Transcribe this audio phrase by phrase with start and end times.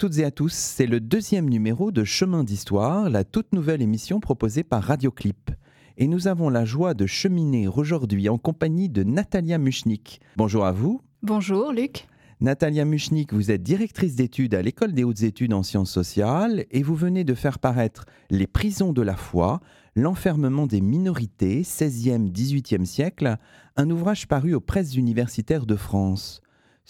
[0.00, 4.18] Toutes et à tous, c'est le deuxième numéro de Chemin d'Histoire, la toute nouvelle émission
[4.18, 5.50] proposée par Radioclip.
[5.98, 10.22] Et nous avons la joie de cheminer aujourd'hui en compagnie de Natalia Muchnik.
[10.38, 11.02] Bonjour à vous.
[11.22, 12.08] Bonjour Luc.
[12.40, 16.82] Natalia Muchnik, vous êtes directrice d'études à l'École des hautes études en sciences sociales et
[16.82, 19.60] vous venez de faire paraître Les prisons de la foi,
[19.94, 23.36] l'enfermement des minorités, 16e-18e siècle,
[23.76, 26.40] un ouvrage paru aux presses universitaires de France.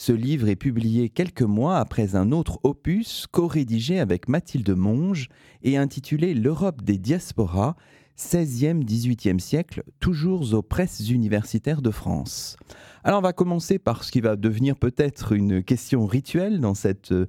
[0.03, 5.29] Ce livre est publié quelques mois après un autre opus co-rédigé avec Mathilde Monge
[5.62, 7.77] et intitulé L'Europe des diasporas,
[8.19, 12.56] 16e-18e siècle, toujours aux presses universitaires de France.
[13.05, 17.12] Alors on va commencer par ce qui va devenir peut-être une question rituelle dans cette
[17.12, 17.27] euh,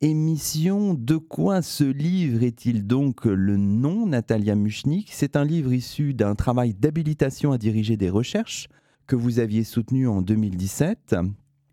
[0.00, 0.94] émission.
[0.94, 5.10] De quoi ce livre est-il donc le nom, Natalia Muchnik?
[5.12, 8.68] C'est un livre issu d'un travail d'habilitation à diriger des recherches
[9.06, 11.14] que vous aviez soutenu en 2017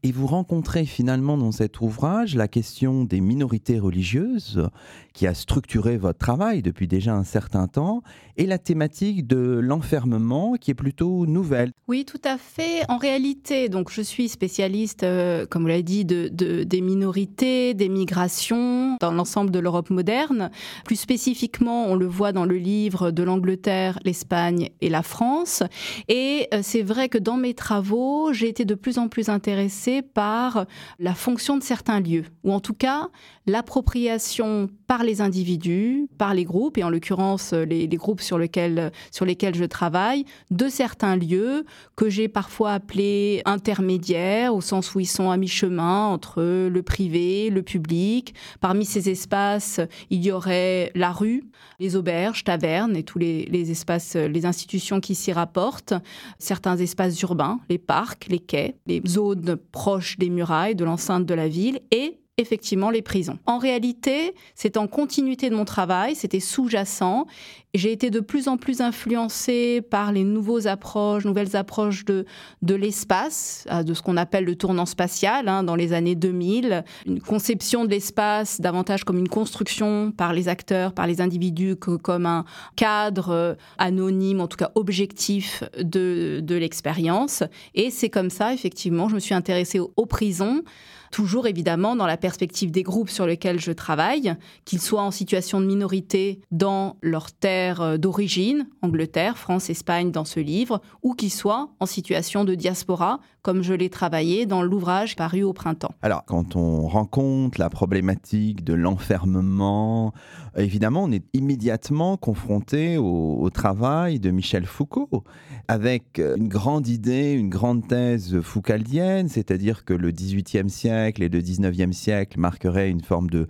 [0.03, 4.67] et vous rencontrez finalement dans cet ouvrage la question des minorités religieuses,
[5.13, 8.03] qui a structuré votre travail depuis déjà un certain temps,
[8.35, 11.71] et la thématique de l'enfermement, qui est plutôt nouvelle.
[11.87, 12.81] Oui, tout à fait.
[12.89, 16.27] En réalité, donc je suis spécialiste, euh, comme vous l'avez dit, de,
[16.63, 20.49] des minorités, des migrations dans l'ensemble de l'Europe moderne.
[20.83, 25.63] Plus spécifiquement, on le voit dans le livre de l'Angleterre, l'Espagne et la France.
[26.09, 29.92] Et euh, c'est vrai que dans mes travaux, j'ai été de plus en plus intéressée
[30.01, 30.65] par
[30.99, 33.09] la fonction de certains lieux, ou en tout cas
[33.45, 39.25] l'appropriation par les individus, par les groupes, et en l'occurrence les, groupes sur lesquels, sur
[39.25, 41.65] lesquels je travaille, de certains lieux
[41.95, 47.49] que j'ai parfois appelés intermédiaires, au sens où ils sont à mi-chemin entre le privé,
[47.49, 48.33] le public.
[48.61, 51.43] Parmi ces espaces, il y aurait la rue,
[51.79, 55.93] les auberges, tavernes et tous les, les espaces, les institutions qui s'y rapportent,
[56.39, 61.33] certains espaces urbains, les parcs, les quais, les zones proches des murailles, de l'enceinte de
[61.33, 63.37] la ville, et effectivement les prisons.
[63.45, 67.27] En réalité, c'est en continuité de mon travail, c'était sous-jacent.
[67.75, 72.25] J'ai été de plus en plus influencée par les nouveaux approches, nouvelles approches de,
[72.63, 76.83] de l'espace, euh, de ce qu'on appelle le tournant spatial hein, dans les années 2000,
[77.05, 81.95] une conception de l'espace davantage comme une construction par les acteurs, par les individus, que
[81.97, 82.45] comme un
[82.75, 87.43] cadre euh, anonyme, en tout cas objectif de, de l'expérience.
[87.75, 90.63] Et c'est comme ça, effectivement, je me suis intéressée aux prisons
[91.13, 94.35] toujours évidemment dans la perspective des groupes sur lesquels je travaille,
[94.65, 100.25] qu'ils soient en situation de minorité dans leur terre euh, d'origine, Angleterre, France, Espagne dans
[100.25, 105.15] ce livre, ou qu'ils soient en situation de diaspora, comme je l'ai travaillé dans l'ouvrage
[105.15, 105.93] paru au printemps.
[106.01, 110.13] Alors, quand on rencontre la problématique de l'enfermement,
[110.57, 115.23] évidemment, on est immédiatement confronté au, au travail de Michel Foucault,
[115.67, 121.41] avec une grande idée, une grande thèse foucaldienne, c'est-à-dire que le XVIIIe siècle, et le
[121.41, 123.47] 19e siècle marqueraient une forme de,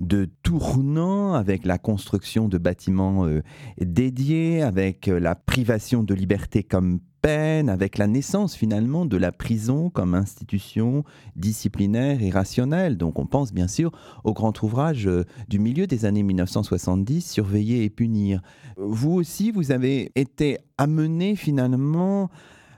[0.00, 3.42] de tournant avec la construction de bâtiments euh,
[3.80, 9.30] dédiés, avec euh, la privation de liberté comme peine, avec la naissance finalement de la
[9.30, 11.04] prison comme institution
[11.36, 12.96] disciplinaire et rationnelle.
[12.96, 13.92] Donc on pense bien sûr
[14.24, 18.40] au grand ouvrage euh, du milieu des années 1970, Surveiller et punir.
[18.76, 22.28] Vous aussi, vous avez été amené finalement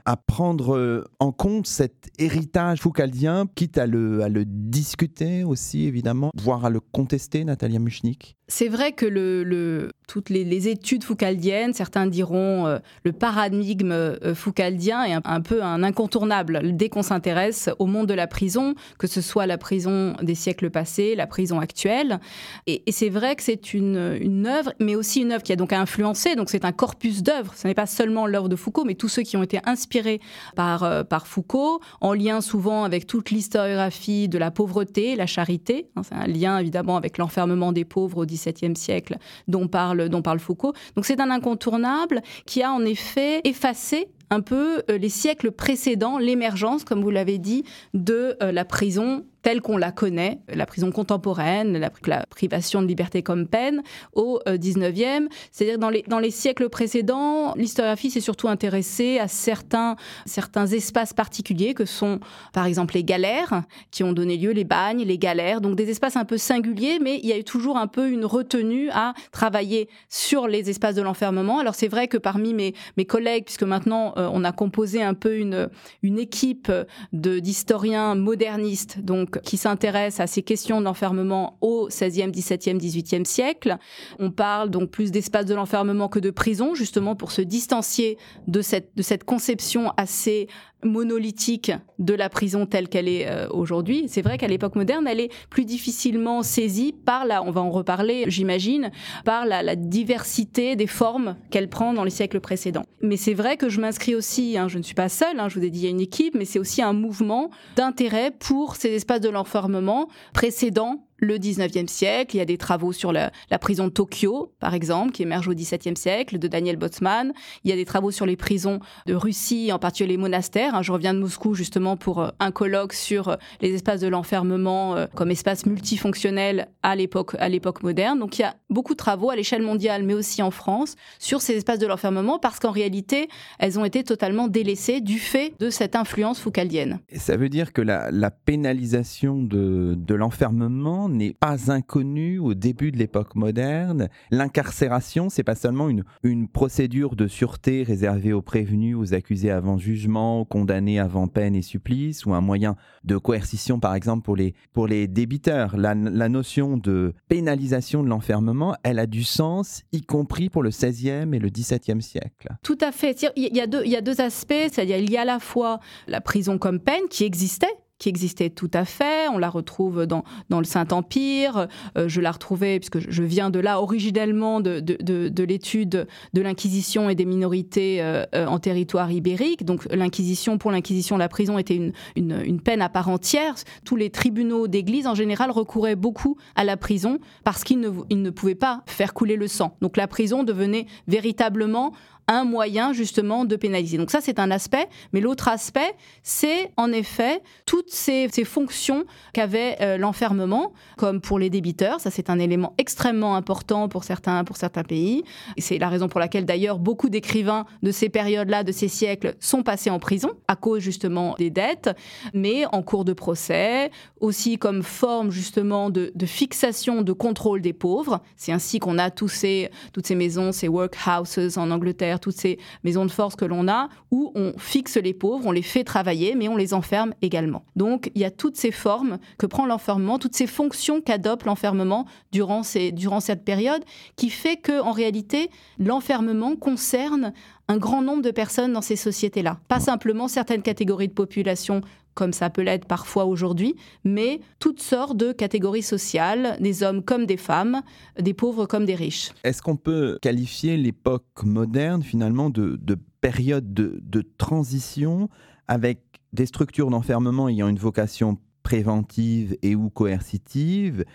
[0.05, 5.85] à prendre euh, en compte cet héritage foucaldien, quitte à le, à le discuter aussi,
[5.85, 8.37] évidemment, voire à le contester, Natalia Muchnik?
[8.47, 15.17] C'est vrai que toutes les, études foucaldiennes, certains diront euh, le paradigme euh, foucaldien est
[15.23, 19.47] un, peu un incontournable dès qu'on s'intéresse au monde de la prison, que ce soit
[19.47, 22.19] la prison des siècles passés, la prison actuelle.
[22.67, 26.35] Et, c'est vrai que c'est une, œuvre, mais aussi une œuvre qui a donc influencé,
[26.35, 27.53] donc c'est un corpus d'œuvres.
[27.55, 30.21] Ce n'est pas seulement l'œuvre de Foucault, mais tous ceux qui ont été inspirés
[30.55, 35.89] par, euh, Foucault, en lien souvent avec toute l'historiographie de la pauvreté, la charité.
[35.95, 39.17] Hein, c'est un lien évidemment avec l'enfermement des pauvres au XVIIe siècle
[39.47, 40.73] dont parle, dont parle Foucault.
[40.95, 46.17] Donc c'est un incontournable qui a en effet effacé un peu euh, les siècles précédents,
[46.17, 50.91] l'émergence, comme vous l'avez dit, de euh, la prison telle qu'on la connaît, la prison
[50.91, 53.83] contemporaine, la, privation de liberté comme peine,
[54.13, 55.27] au 19e.
[55.51, 61.13] C'est-à-dire dans les, dans les siècles précédents, l'historiographie s'est surtout intéressée à certains, certains espaces
[61.13, 62.19] particuliers que sont
[62.53, 63.61] par exemple les galères,
[63.91, 67.19] qui ont donné lieu, les bagnes, les galères, donc des espaces un peu singuliers, mais
[67.21, 71.03] il y a eu toujours un peu une retenue à travailler sur les espaces de
[71.03, 71.59] l'enfermement.
[71.59, 75.13] Alors c'est vrai que parmi mes, mes collègues, puisque maintenant euh, on a composé un
[75.13, 75.69] peu une,
[76.01, 76.71] une équipe
[77.13, 83.77] d'historiens modernistes, donc qui s'intéresse à ces questions d'enfermement au XVIe, XVIIe, XVIIIe siècle.
[84.19, 88.17] On parle donc plus d'espace de l'enfermement que de prison, justement pour se distancier
[88.47, 90.47] de cette, de cette conception assez
[90.85, 94.05] monolithique de la prison telle qu'elle est euh, aujourd'hui.
[94.07, 97.71] C'est vrai qu'à l'époque moderne, elle est plus difficilement saisie par la, on va en
[97.71, 98.91] reparler, j'imagine,
[99.23, 102.83] par la, diversité des formes qu'elle prend dans les siècles précédents.
[103.01, 105.59] Mais c'est vrai que je m'inscris aussi, hein, je ne suis pas seule, hein, je
[105.59, 108.75] vous ai dit il y a une équipe, mais c'est aussi un mouvement d'intérêt pour
[108.75, 112.35] ces espaces de l'enfermement précédents le 19e siècle.
[112.35, 115.53] Il y a des travaux sur la, prison de Tokyo, par exemple, qui émergent au
[115.53, 117.33] 17e siècle, de Daniel Botsman.
[117.63, 120.83] Il y a des travaux sur les prisons de Russie, en particulier les monastères.
[120.83, 124.95] Je reviens de Moscou justement pour euh, un colloque sur euh, les espaces de l'enfermement
[124.95, 127.35] euh, comme espace multifonctionnel à l'époque,
[127.81, 128.19] moderne.
[128.19, 131.41] Donc il y a beaucoup de travaux à l'échelle mondiale, mais aussi en France, sur
[131.41, 133.29] ces espaces de l'enfermement, parce qu'en réalité,
[133.59, 136.99] elles ont été totalement délaissées du fait de cette influence foucaldienne.
[137.15, 143.35] ça veut dire que la, pénalisation de l'enfermement n'est pas inconnu au début de l'époque
[143.35, 144.09] moderne.
[144.31, 149.77] L'incarcération, c'est pas seulement une, une procédure de sûreté réservée aux prévenus, aux accusés avant
[149.77, 154.35] jugement, aux condamnés avant peine et supplice, ou un moyen de coercition, par exemple, pour
[154.35, 155.77] les, pour les débiteurs.
[155.77, 161.29] La, notion de pénalisation de l'enfermement, elle a du sens, y compris pour le XVIe
[161.33, 162.49] et le XVIIe siècle.
[162.63, 163.25] Tout à fait.
[163.35, 164.53] Il y a deux, il y a deux aspects.
[164.77, 168.71] Il y a à la fois la prison comme peine qui existait, qui existait tout
[168.73, 169.27] à fait.
[169.29, 171.67] On la retrouve dans, dans le Saint-Empire.
[171.97, 176.41] Euh, je la retrouvais, puisque je viens de là, originellement de, de, de, l'étude de
[176.41, 179.65] l'Inquisition et des minorités euh, euh, en territoire ibérique.
[179.65, 183.55] Donc l'Inquisition, pour l'Inquisition, la prison était une, une, une, peine à part entière.
[183.85, 188.21] Tous les tribunaux d'église, en général, recouraient beaucoup à la prison parce qu'ils ne, ils
[188.21, 189.77] ne pouvaient pas faire couler le sang.
[189.81, 191.93] Donc la prison devenait véritablement
[192.27, 193.97] un moyen justement de pénaliser.
[193.97, 194.87] Donc ça, c'est un aspect.
[195.13, 201.49] Mais l'autre aspect, c'est en effet toutes ces, fonctions qu'avait euh, l'enfermement, comme pour les
[201.49, 201.99] débiteurs.
[201.99, 205.23] Ça, c'est un élément extrêmement important pour certains, pour certains pays.
[205.57, 209.63] C'est la raison pour laquelle d'ailleurs beaucoup d'écrivains de ces périodes-là, de ces siècles, sont
[209.63, 211.89] passés en prison à cause justement des dettes,
[212.33, 218.21] mais en cours de procès, aussi comme forme justement de, fixation, de contrôle des pauvres.
[218.35, 222.59] C'est ainsi qu'on a tous ces, toutes ces maisons, ces workhouses en Angleterre toutes ces
[222.83, 226.35] maisons de force que l'on a, où on fixe les pauvres, on les fait travailler,
[226.35, 227.63] mais on les enferme également.
[227.75, 232.05] Donc il y a toutes ces formes que prend l'enfermement, toutes ces fonctions qu'adopte l'enfermement
[232.31, 232.61] durant,
[232.93, 233.83] durant cette période,
[234.15, 237.33] qui fait que en réalité l'enfermement concerne
[237.67, 239.59] un grand nombre de personnes dans ces sociétés-là.
[239.67, 241.81] Pas simplement certaines catégories de population
[242.15, 247.25] comme ça peut l'être parfois aujourd'hui, mais toutes sortes de catégories sociales, des hommes comme
[247.25, 247.81] des femmes,
[248.19, 249.31] des pauvres comme des riches.
[249.43, 252.79] Est-ce qu'on peut qualifier l'époque moderne finalement de,
[253.19, 255.29] période de, de, transition
[255.67, 255.99] avec
[256.31, 261.05] des structures d'enfermement ayant une vocation préventive et ou coercitive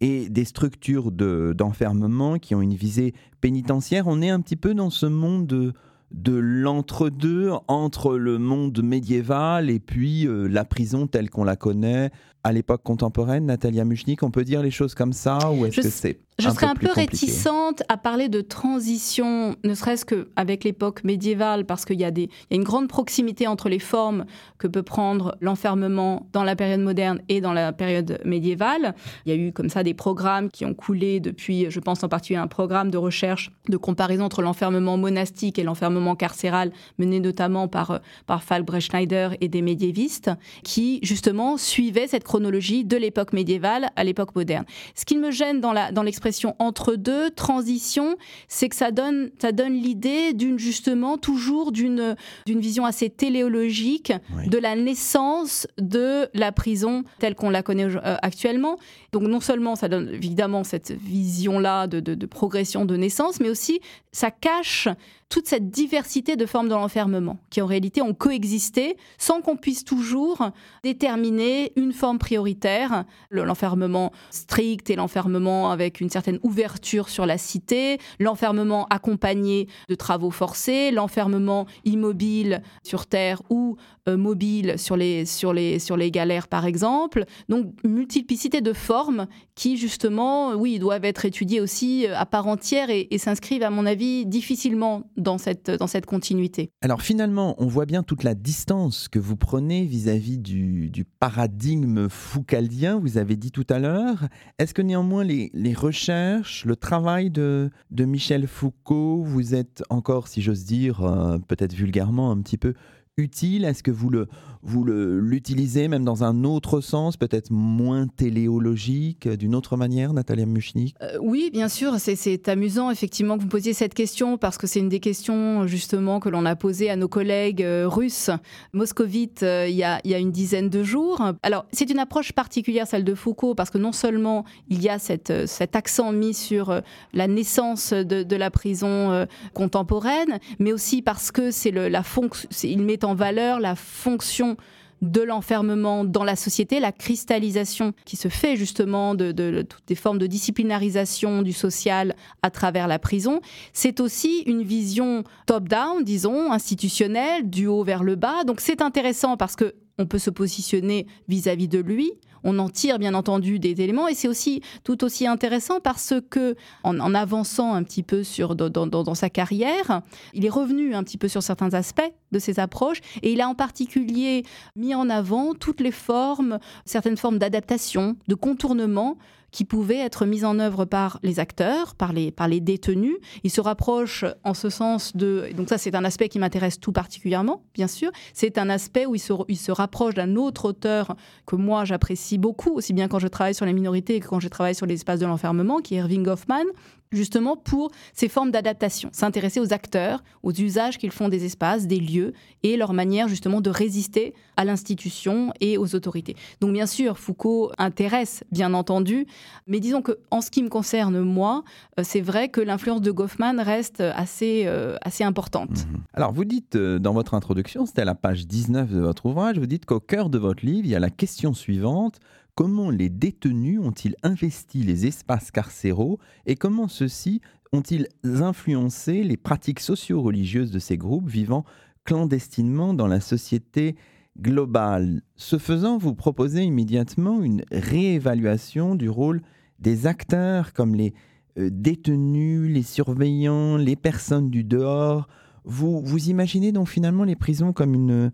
[0.00, 4.06] et des structures d'enfermement qui ont une visée pénitentiaire?
[4.06, 5.72] On est un petit peu dans ce monde
[6.12, 11.56] de de l'entre-deux entre le monde médiéval et puis euh, la prison telle qu'on la
[11.56, 12.10] connaît
[12.44, 15.90] à l'époque contemporaine, Natalia Muchnik, on peut dire les choses comme ça ou est-ce que
[15.90, 21.64] c'est je serais un peu, réticente à parler de transition, ne serait-ce qu'avec l'époque médiévale,
[21.64, 22.10] parce qu'il y, y, a
[22.50, 24.24] une grande proximité entre les formes
[24.58, 28.94] que peut prendre l'enfermement dans la période moderne et dans la période médiévale.
[29.26, 32.08] Il y a eu comme ça des programmes qui ont coulé depuis, je pense en
[32.08, 37.20] particulier à un programme de recherche de comparaison entre l'enfermement monastique et l'enfermement carcéral, mené
[37.20, 40.30] notamment par, par Falk Schneider et des médiévistes,
[40.64, 44.64] qui justement suivaient cette chronologie de l'époque médiévale à l'époque moderne.
[44.94, 48.16] Ce qui me gêne dans l'expression entre deux, transition,
[48.48, 54.12] c'est que ça donne, ça donne l'idée d'une justement toujours d'une vision assez téléologique
[54.46, 58.78] de la naissance de la prison telle qu'on la connaît euh, actuellement.
[59.12, 63.80] Donc non seulement ça donne évidemment cette vision-là de, de progression de naissance, mais aussi
[64.12, 64.88] ça cache
[65.30, 69.84] toute cette diversité de formes de l'enfermement, qui en réalité ont coexisté sans qu'on puisse
[69.84, 70.50] toujours
[70.82, 77.98] déterminer une forme prioritaire, l'enfermement strict et l'enfermement avec une certaine ouverture sur la cité,
[78.18, 83.76] l'enfermement accompagné de travaux forcés, l'enfermement immobile sur terre ou
[84.08, 87.24] euh, mobile sur les, sur, les, sur les galères par exemple.
[87.48, 92.88] Donc multiplicité de formes qui justement, oui, doivent être étudiées aussi euh, à part entière
[92.90, 96.70] et, s'inscrivent à mon avis difficilement dans cette, dans cette continuité.
[96.80, 102.08] Alors finalement, on voit bien toute la distance que vous prenez vis-à-vis du, du, paradigme
[102.08, 104.28] foucaldien, vous avez dit tout à l'heure.
[104.58, 110.28] Est-ce que néanmoins les, les, recherches, le travail de, de Michel Foucault, vous êtes encore,
[110.28, 112.74] si j'ose dire, euh, peut-être vulgairement un petit peu
[113.20, 113.64] utile?
[113.64, 114.26] Est-ce que vous le
[114.62, 120.94] vous l'utilisez même dans un autre sens, peut-être moins téléologique, d'une autre manière, Natalia Muchnik
[121.02, 121.94] euh, Oui, bien sûr.
[121.98, 126.20] C'est amusant effectivement que vous posiez cette question parce que c'est une des questions justement
[126.20, 128.30] que l'on a posées à nos collègues euh, russes
[128.74, 131.22] moscovites euh, il, y a, il, y a, une dizaine de jours.
[131.42, 134.98] Alors c'est une approche particulière celle de Foucault parce que non seulement il y a
[134.98, 136.82] cette, cet accent mis sur
[137.14, 142.82] la naissance de, de la prison contemporaine, mais aussi parce que c'est la fonction, il
[142.82, 144.56] met en valeur la fonction
[145.02, 150.18] de l'enfermement dans la société, la cristallisation qui se fait justement de, toutes des formes
[150.18, 153.40] de disciplinarisation du social à travers la prison.
[153.72, 158.44] C'est aussi une vision top-down, disons, institutionnelle, du haut vers le bas.
[158.44, 162.12] Donc c'est intéressant parce que on peut se positionner vis à -vis de lui,
[162.44, 166.56] on en tire bien entendu des éléments et c'est aussi tout aussi intéressant parce que
[166.82, 170.02] en, avançant un petit peu sur, dans, sa carrière,
[170.34, 173.48] il est revenu un petit peu sur certains aspects de ses approches et il a
[173.48, 174.44] en particulier
[174.76, 179.18] mis en avant toutes les formes, certaines formes d'adaptation, de contournement
[179.50, 183.16] qui pouvaient être mises en œuvre par les acteurs, par les, par les détenus.
[183.42, 185.48] Il se rapproche en ce sens de...
[185.56, 188.10] Donc ça, c'est un aspect qui m'intéresse tout particulièrement, bien sûr.
[188.32, 192.38] C'est un aspect où il se, il se rapproche d'un autre auteur que moi j'apprécie
[192.38, 194.94] beaucoup, aussi bien quand je travaille sur les minorités que quand je travaille sur les
[194.94, 196.64] espaces de l'enfermement, qui est Irving Goffman,
[197.12, 201.98] justement pour ces formes d'adaptation, s'intéresser aux acteurs, aux usages qu'ils font des espaces, des
[201.98, 206.36] lieux et leur manière justement de résister à l'institution et aux autorités.
[206.60, 209.26] Donc bien sûr, Foucault intéresse bien entendu,
[209.66, 211.64] mais disons que en ce qui me concerne moi,
[211.98, 215.70] euh, c'est vrai que l'influence de Goffman reste assez euh, assez importante.
[215.70, 216.02] Mhm.
[216.14, 219.58] Alors vous dites euh, dans votre introduction, c'était à la page 19 de votre ouvrage,
[219.58, 222.20] vous dites qu'au cœur de votre livre, il y a la question suivante
[222.54, 227.40] comment les détenus ont-ils investi les espaces carcéraux et comment ceux-ci
[227.72, 231.64] ont-ils influencé les pratiques socio-religieuses de ces groupes vivant
[232.04, 233.96] clandestinement dans la société
[234.38, 235.22] globale?
[235.36, 239.42] Ce faisant, vous proposez immédiatement une réévaluation du rôle
[239.78, 241.14] des acteurs comme les
[241.58, 245.28] euh, détenus, les surveillants, les personnes du dehors.
[245.64, 248.32] Vous, vous imaginez donc finalement les prisons comme une,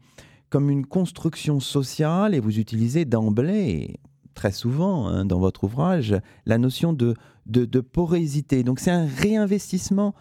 [0.50, 3.98] comme une construction sociale et vous utilisez d'emblée,
[4.34, 7.14] très souvent hein, dans votre ouvrage la notion de,
[7.46, 8.62] de, de porosité.
[8.62, 10.14] Donc c'est un réinvestissement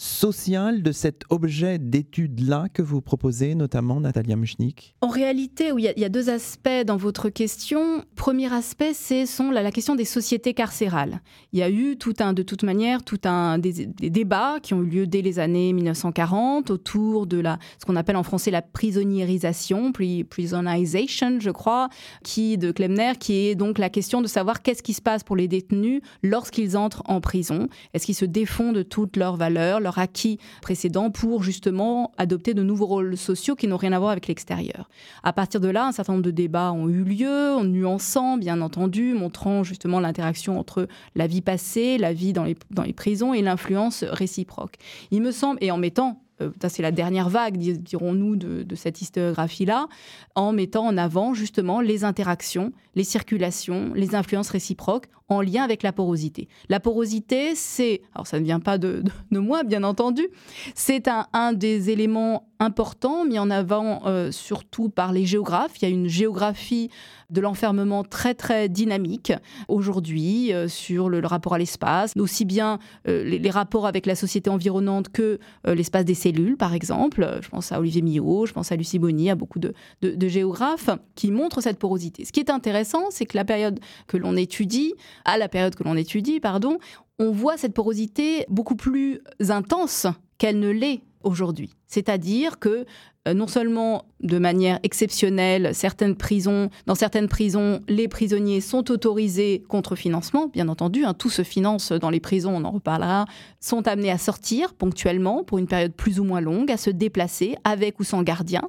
[0.00, 4.94] social de cet objet d'étude-là que vous proposez, notamment Natalia Muchnik?
[5.02, 8.02] En réalité, il y, a deux aspects dans votre question.
[8.16, 11.20] Premier aspect, c'est la, question des sociétés carcérales.
[11.52, 15.06] Il y a eu de toute manière, tout un des, débats qui ont eu lieu
[15.06, 17.42] dès les années 1940 autour de
[17.78, 21.90] ce qu'on appelle en français la prisonnierisation, prisonization, je crois,
[22.24, 25.36] qui de Klemner, qui est donc la question de savoir qu'est-ce qui se passe pour
[25.36, 27.68] les détenus lorsqu'ils entrent en prison.
[27.92, 32.86] Est-ce qu'ils se défont de toutes leurs valeurs, acquis précédents pour justement adopter de nouveaux
[32.86, 34.88] rôles sociaux qui n'ont rien à voir avec l'extérieur.
[35.22, 38.60] À partir de là, un certain nombre de débats ont eu lieu, en nuançant bien
[38.60, 42.56] entendu, montrant justement l'interaction entre la vie passée, la vie dans les,
[42.94, 44.74] prisons et l'influence réciproque.
[45.10, 49.88] Il me semble, et en mettant euh, c'est la dernière vague, dirons-nous, de, cette historiographie-là,
[50.34, 55.82] en mettant en avant justement les interactions, les circulations, les influences réciproques en lien avec
[55.82, 56.48] la porosité.
[56.68, 60.28] La porosité, c'est, alors ça ne vient pas de, moi, bien entendu,
[60.74, 65.72] c'est un, des éléments importants mis en avant euh, surtout par les géographes.
[65.80, 66.90] Il y a une géographie
[67.30, 69.32] de l'enfermement très très dynamique
[69.68, 74.50] aujourd'hui euh, sur le, rapport à l'espace, aussi bien euh, les, rapports avec la société
[74.50, 77.38] environnante que l'espace des cellules, par exemple.
[77.40, 81.30] Je pense à Olivier Millot, je pense à Lucie Bonny, à beaucoup de géographes qui
[81.30, 82.24] montrent cette porosité.
[82.24, 85.84] Ce qui est intéressant, c'est que la période que l'on étudie, à la période que
[85.84, 86.78] l'on étudie, pardon,
[87.18, 90.06] on voit cette porosité beaucoup plus intense
[90.38, 91.70] qu'elle ne l'est aujourd'hui.
[91.86, 92.86] C'est-à-dire que
[93.28, 99.62] euh, non seulement de manière exceptionnelle, certaines prisons, dans certaines prisons, les prisonniers sont autorisés
[99.68, 103.26] contre financement, bien entendu, hein, tout se finance dans les prisons, on en reparlera,
[103.60, 107.56] sont amenés à sortir ponctuellement pour une période plus ou moins longue, à se déplacer
[107.64, 108.62] avec ou sans gardien.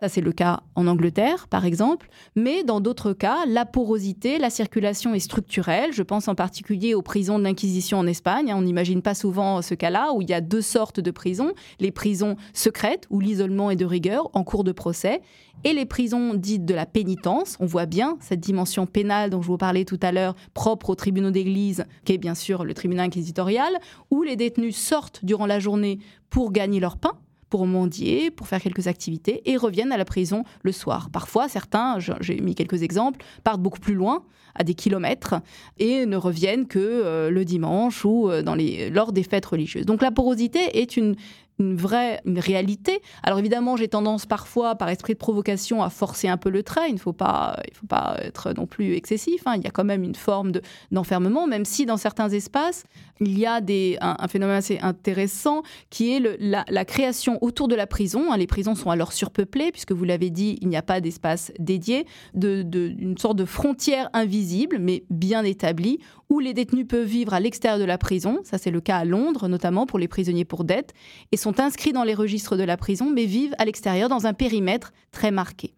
[0.00, 2.08] Ça, c'est le cas en Angleterre, par exemple.
[2.36, 5.92] Mais dans d'autres cas, la porosité, la circulation est structurelle.
[5.92, 8.52] Je pense en particulier aux prisons de l'Inquisition en Espagne.
[8.54, 11.52] On n'imagine pas souvent ce cas-là, où il y a deux sortes de prisons.
[11.80, 15.22] Les prisons secrètes, où l'isolement est de rigueur, en cours de procès,
[15.62, 17.56] et les prisons dites de la pénitence.
[17.60, 20.94] On voit bien cette dimension pénale dont je vous parlais tout à l'heure, propre aux
[20.94, 23.72] tribunaux d'église, qui est bien sûr le tribunal inquisitorial,
[24.10, 25.98] où les détenus sortent durant la journée
[26.30, 27.12] pour gagner leur pain
[27.54, 31.08] pour mendier, pour faire quelques activités et reviennent à la prison le soir.
[31.12, 34.24] Parfois, certains, j'ai mis quelques exemples, partent beaucoup plus loin,
[34.56, 35.36] à des kilomètres,
[35.78, 38.42] et ne reviennent que euh, le dimanche ou euh,
[38.90, 39.86] lors des fêtes religieuses.
[39.86, 41.14] Donc la porosité est une,
[41.58, 43.00] une vraie une réalité.
[43.22, 46.88] Alors évidemment, j'ai tendance parfois, par esprit de provocation, à forcer un peu le trait.
[46.88, 49.42] Il ne faut pas, il faut pas être non plus excessif.
[49.46, 49.54] Hein.
[49.56, 50.52] Il y a quand même une forme
[50.90, 52.84] d'enfermement, même si dans certains espaces,
[53.20, 57.86] il y a des, un, phénomène assez intéressant qui est la, création autour de la
[57.86, 58.32] prison.
[58.32, 58.36] Hein.
[58.36, 62.06] Les prisons sont alors surpeuplées, puisque vous l'avez dit, il n'y a pas d'espace dédié,
[62.34, 66.00] d'une de, sorte de frontière invisible, mais bien établie,
[66.30, 68.40] où les détenus peuvent vivre à l'extérieur de la prison.
[68.44, 70.92] Ça, c'est le cas à Londres, notamment pour les prisonniers pour dette.
[71.32, 74.34] Et sont inscrits dans les registres de la prison, mais vivent à l'extérieur dans un
[74.34, 75.72] périmètre très marqué.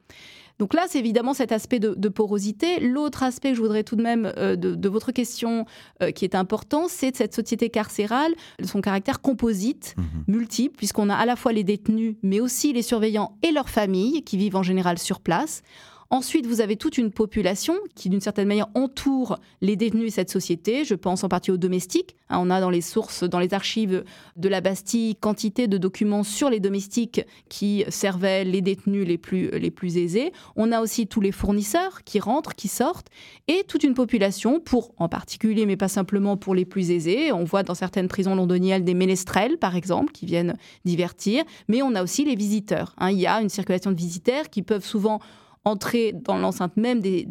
[0.59, 2.81] Donc là, c'est évidemment cet aspect de, porosité.
[2.81, 5.67] L'autre aspect que je voudrais tout de même euh, de, votre question
[6.03, 8.35] euh, qui est important, c'est de cette société carcérale,
[8.65, 10.35] son caractère composite, mhm.
[10.35, 14.23] multiple, puisqu'on a à la fois les détenus, mais aussi les surveillants et leurs familles
[14.23, 15.63] qui vivent en général sur place.
[16.11, 20.31] Ensuite, vous avez toute une population qui, d'une certaine manière, entoure les détenus et cette
[20.31, 20.85] société.
[20.85, 22.17] Je pense en partie aux domestiques.
[22.29, 24.05] Hein, on a dans les sources, dans les archives
[24.37, 29.97] de la Bastille, quantité de documents sur les domestiques qui servaient les détenus les plus,
[29.97, 30.33] aisés.
[30.55, 33.09] On a aussi tous les fournisseurs qui rentrent, qui sortent,
[33.49, 37.33] et toute une population pour, en particulier, mais pas simplement pour les plus aisés.
[37.33, 41.95] On voit dans certaines prisons londoniennes des ménestrels, par exemple, qui viennent divertir, mais on
[41.95, 42.95] a aussi les visiteurs.
[42.99, 43.11] Hein.
[43.11, 45.21] Il y a une circulation de visiteurs qui peuvent souvent
[45.67, 47.27] entrer dans l'enceinte même des,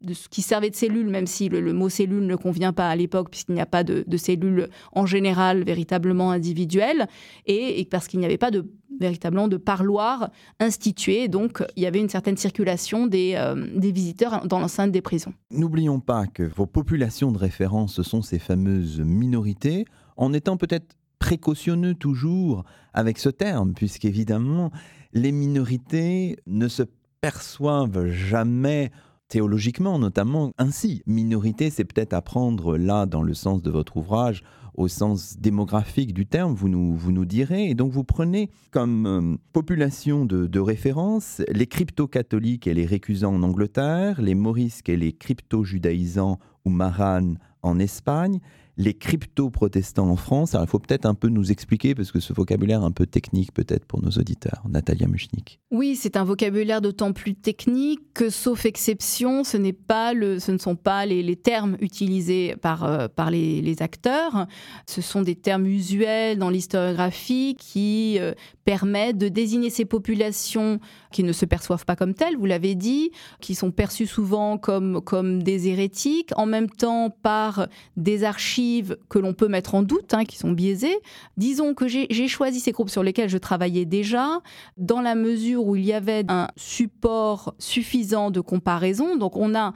[0.00, 2.96] de ce qui servait de cellules, même si le, mot cellule ne convient pas à
[2.96, 7.06] l'époque, puisqu'il n'y a pas de, cellules en général véritablement individuelles,
[7.46, 8.66] et, parce qu'il n'y avait pas de
[8.98, 11.28] véritablement de parloir institué.
[11.28, 15.32] Donc, il y avait une certaine circulation des, euh, des visiteurs dans l'enceinte des prisons.
[15.52, 19.84] N'oublions pas que vos populations de référence, ce sont ces fameuses minorités,
[20.16, 24.72] en étant peut-être précautionneux toujours avec ce terme, puisqu'évidemment,
[25.12, 26.82] les minorités ne se
[27.20, 28.90] perçoivent jamais
[29.28, 31.02] théologiquement notamment ainsi.
[31.06, 34.42] Minorité, c'est peut-être à prendre là dans le sens de votre ouvrage,
[34.74, 37.68] au sens démographique du terme, vous nous, vous nous direz.
[37.68, 43.34] Et donc vous prenez comme euh, population de, de, référence les crypto-catholiques et les récusants
[43.34, 48.38] en Angleterre, les morisques et les crypto-judaïsants ou maranes en Espagne,
[48.78, 50.54] les crypto-protestants en France.
[50.54, 53.52] Alors, il faut peut-être un peu nous expliquer, parce que ce vocabulaire un peu technique
[53.52, 54.62] peut-être pour nos auditeurs.
[54.68, 55.58] Natalia Muchnik.
[55.72, 60.58] Oui, c'est un vocabulaire d'autant plus technique que, sauf exception, ce, pas le, ce ne
[60.58, 64.46] sont pas les, termes utilisés par, euh, par les, acteurs.
[64.86, 68.32] Ce sont des termes usuels dans l'historiographie qui euh,
[68.64, 70.78] permettent de désigner ces populations
[71.10, 73.10] qui ne se perçoivent pas comme telles, vous l'avez dit,
[73.40, 78.67] qui sont perçues souvent comme, comme des hérétiques, en même temps par des archives
[79.08, 80.98] que l'on peut mettre en doute, hein, qui sont biaisées.
[81.36, 84.40] Disons que j'ai choisi ces groupes sur lesquels je travaillais déjà,
[84.76, 89.16] dans la mesure où il y avait un support suffisant de comparaison.
[89.16, 89.72] Donc on a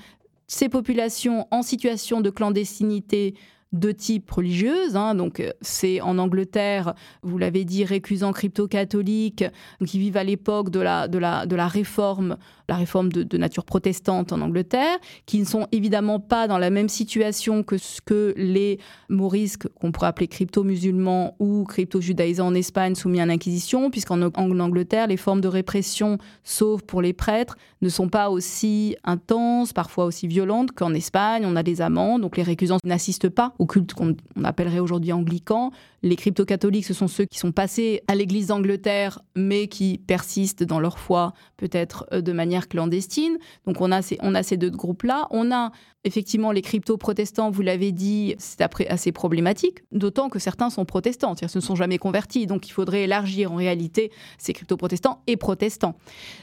[0.47, 3.35] ces populations en situation de clandestinité
[3.73, 4.97] de type religieuse.
[4.97, 5.15] Hein.
[5.15, 9.45] donc, euh, c'est en Angleterre, vous l'avez dit, récusants crypto-catholiques
[9.87, 12.37] qui vivent à l'époque de la, de, la, de la réforme,
[12.73, 16.89] la réforme de, nature protestante en Angleterre, qui ne sont évidemment pas dans la même
[16.89, 18.79] situation que ce que les
[19.11, 25.07] morisques, qu'on pourrait appeler crypto-musulmans ou crypto-judaïsants en Espagne soumis à l'inquisition, puisqu'en en Angleterre,
[25.07, 30.27] les formes de répression, sauf pour les prêtres, ne sont pas aussi intenses, parfois aussi
[30.27, 31.45] violentes qu'en Espagne.
[31.45, 35.73] On a des amendes, donc les récusants n'assistent pas au culte qu'on appellerait aujourd'hui anglican.
[36.03, 40.81] Les crypto-catholiques, ce sont ceux qui sont passés à l'église d'Angleterre, mais qui persistent dans
[40.81, 43.39] leur foi, peut-être euh, de manière clandestine.
[43.67, 45.27] Donc on a ces, on a ces deux groupes-là.
[45.31, 45.73] On a
[46.05, 51.57] effectivement les crypto-protestants, vous l'avez dit, c'est assez problématique, d'autant que certains sont protestants, c'est-à-dire
[51.57, 52.47] ne sont jamais convertis.
[52.47, 55.95] Donc il faudrait élargir en réalité ces crypto-protestants et protestants.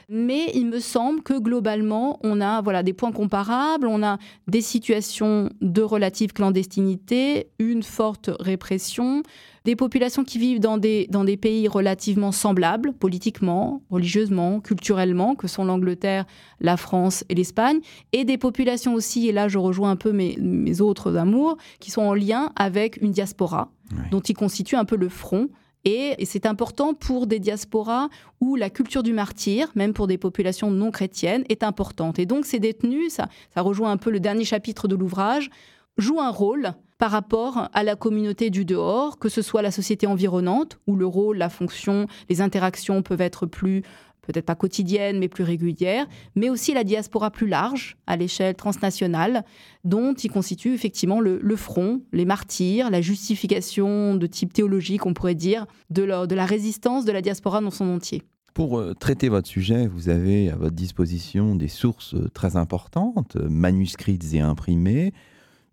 [0.07, 4.61] Mais il me semble que globalement, on a voilà, des points comparables, on a des
[4.61, 9.23] situations de relative clandestinité, une forte répression,
[9.69, 15.47] des populations qui vivent dans des, dans des pays relativement semblables, politiquement, religieusement, culturellement, que
[15.47, 16.25] sont l'Angleterre,
[16.59, 17.77] la France et l'Espagne,
[18.11, 21.91] et des populations aussi, et là je rejoins un peu mes, mes autres amours, qui
[21.91, 23.71] sont en lien avec une diaspora,
[24.09, 25.49] dont ils constituent un peu le front
[25.85, 28.09] et, c'est important pour des diasporas
[28.41, 32.17] où la culture du martyr, même pour des populations non chrétiennes, est importante.
[32.17, 35.51] Et donc ces détenus, ça, ça rejoint un peu le dernier chapitre de l'ouvrage,
[35.97, 40.05] jouent un rôle par rapport à la communauté du dehors, que ce soit la société
[40.05, 43.81] environnante, où le rôle, la fonction, les interactions peuvent être plus
[44.21, 49.43] peut-être pas quotidienne, mais plus régulière, mais aussi la diaspora plus large, à l'échelle transnationale,
[49.85, 55.33] dont il constitue effectivement le, front, les martyrs, la justification de type théologique, on pourrait
[55.33, 58.21] dire, de, la résistance de la diaspora dans son entier.
[58.53, 63.35] Pour euh, traiter votre sujet, vous avez à votre disposition des sources euh, très importantes,
[63.37, 65.13] euh, manuscrites et imprimées,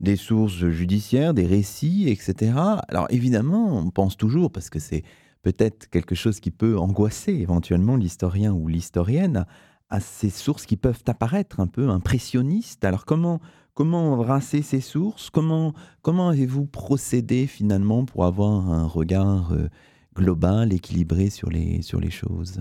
[0.00, 2.52] des sources judiciaires, des récits, etc.
[2.88, 5.02] Alors évidemment, on pense toujours, parce que c'est
[5.42, 9.46] peut-être quelque chose qui peut angoisser éventuellement l'historien ou l'historienne
[9.88, 12.84] à ces sources qui peuvent apparaître un peu impressionnistes.
[12.84, 13.40] Alors comment
[13.74, 15.30] comment embrasser ces sources?
[15.30, 19.68] Comment comment avez-vous procédé finalement pour avoir un regard euh,
[20.14, 22.60] global, équilibré sur les sur les choses?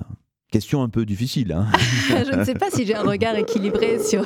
[0.56, 1.52] Question un peu difficile.
[1.52, 1.68] Hein
[2.08, 4.26] je ne sais pas si j'ai un regard équilibré sur.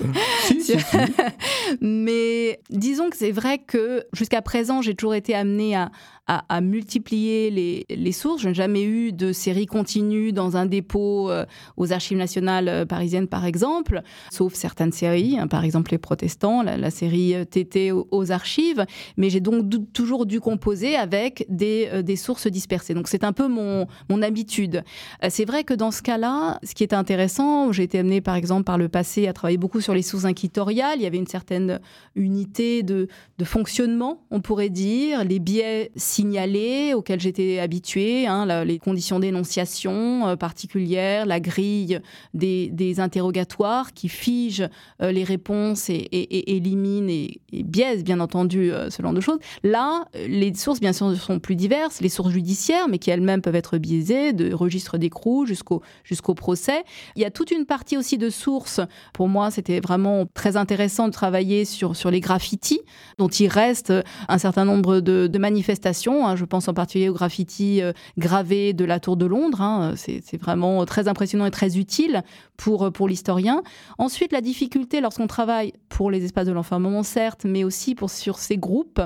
[1.81, 5.89] Mais disons que c'est vrai que jusqu'à présent, j'ai toujours été amenée à,
[6.29, 8.43] à, multiplier les, les, sources.
[8.43, 12.85] Je n'ai jamais eu de série continue dans un dépôt euh, aux archives nationales euh,
[12.85, 18.03] parisiennes, par exemple, sauf certaines séries, hein, par exemple Les Protestants, la, série TT euh,
[18.11, 18.85] aux, archives.
[19.17, 22.93] Mais j'ai donc toujours dû composer avec des, des sources dispersées.
[22.93, 24.83] Donc c'est un peu mon, mon habitude.
[25.29, 28.63] c'est vrai que dans ce cas-là, ce qui est intéressant, j'ai été amenée, par exemple,
[28.63, 30.99] par le passé à travailler beaucoup sur les sources inquitoriales.
[30.99, 31.79] Il y avait une certaine
[32.15, 33.07] unité de,
[33.43, 40.35] fonctionnement, on pourrait dire, les biais signalés auxquels j'étais habituée, hein, les conditions d'énonciation euh,
[40.35, 41.99] particulières, la grille
[42.33, 44.67] des, interrogatoires qui figent
[45.01, 46.07] euh, les réponses et,
[46.51, 49.39] éliminent et, biaisent bien entendu euh, ce genre de choses.
[49.63, 53.55] Là, les sources bien sûr sont plus diverses, les sources judiciaires, mais qui elles-mêmes peuvent
[53.55, 56.83] être biaisées, de registre d'écrou jusqu'au jusqu'au procès.
[57.15, 58.81] Il y a toute une partie aussi de sources.
[59.13, 62.81] Pour moi, c'était vraiment très intéressant de travailler sur, sur les graffitis,
[63.17, 63.93] dont il reste
[64.27, 66.35] un certain nombre de manifestations Hein.
[66.35, 69.61] je pense en particulier au graffiti euh, gravé de la Tour de Londres.
[69.61, 69.93] Hein.
[69.95, 72.23] c'est vraiment très impressionnant et très utile
[72.57, 73.63] pour, euh, pour l'historien.
[73.97, 78.37] Ensuite, la difficulté lorsqu'on travaille pour les espaces de l'enfermement, certes, mais aussi pour, sur
[78.37, 79.01] ces groupes,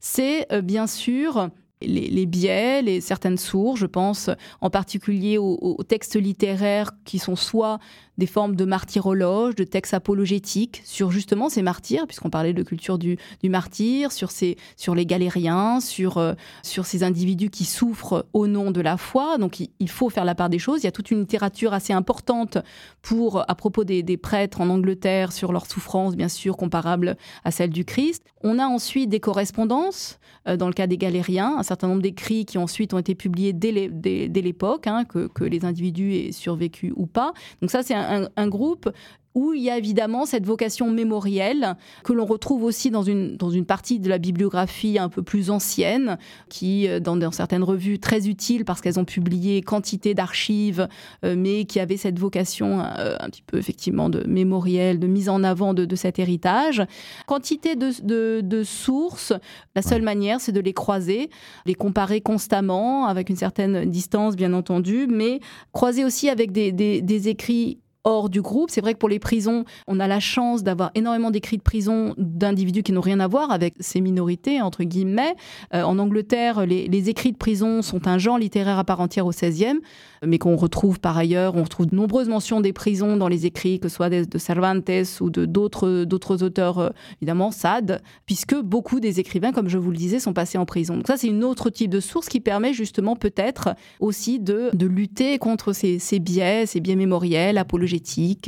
[0.00, 6.16] c'est euh, bien sûr les, biais, les certaines sources, je pense en particulier aux, textes
[6.16, 7.78] littéraires qui sont soit
[8.18, 12.98] des formes de martyrologe, de textes apologétiques sur justement ces martyrs, puisqu'on parlait de culture
[12.98, 18.46] du, martyr, sur, ces, sur les galériens, sur, euh, sur ces individus qui souffrent au
[18.46, 19.38] nom de la foi.
[19.38, 20.82] Donc il, faut faire la part des choses.
[20.82, 22.58] Il y a toute une littérature assez importante
[23.02, 27.50] pour, à propos des, des prêtres en Angleterre sur leur souffrance, bien sûr, comparable à
[27.50, 28.24] celle du Christ.
[28.42, 32.44] On a ensuite des correspondances, euh, dans le cas des galériens, un certain nombre d'écrits
[32.44, 37.06] qui ensuite ont été publiés dès l'époque, hein, que, que les individus aient survécu ou
[37.06, 37.32] pas.
[37.60, 38.90] Donc ça, c'est un, un, groupe
[39.34, 43.50] où il y a évidemment cette vocation mémorielle que l'on retrouve aussi dans une, dans
[43.50, 46.18] une partie de la bibliographie un peu plus ancienne,
[46.48, 50.88] qui, euh, dans, dans certaines revues très utiles parce qu'elles ont publié quantité d'archives,
[51.24, 55.28] euh, mais qui avaient cette vocation euh, un petit peu effectivement de mémorielle, de mise
[55.28, 56.82] en avant de, de cet héritage.
[57.26, 59.32] Quantité de, de, de sources,
[59.76, 61.30] la seule manière, c'est de les croiser,
[61.64, 65.38] les comparer constamment, avec une certaine distance, bien entendu, mais
[65.72, 68.70] croiser aussi avec des, des, des écrits hors du groupe.
[68.70, 72.14] C'est vrai que pour les prisons, on a la chance d'avoir énormément d'écrits de prison
[72.16, 75.36] d'individus qui n'ont rien à voir avec ces minorités, entre guillemets.
[75.74, 79.30] Euh, en Angleterre, les, écrits de prison sont un genre littéraire à part entière au
[79.30, 79.80] XVIe,
[80.24, 81.54] mais qu'on retrouve par ailleurs.
[81.54, 84.90] On retrouve de nombreuses mentions des prisons dans les écrits, que ce soit de, Cervantes
[85.20, 86.90] ou d'autres, auteurs, euh,
[87.20, 90.96] évidemment, Sade, puisque beaucoup des écrivains, comme je vous le disais, sont passés en prison.
[90.96, 94.86] Donc ça, c'est une autre type de source qui permet justement peut-être aussi de, de
[94.86, 97.97] lutter contre ces, ces biais, ces biais mémoriels, apologiques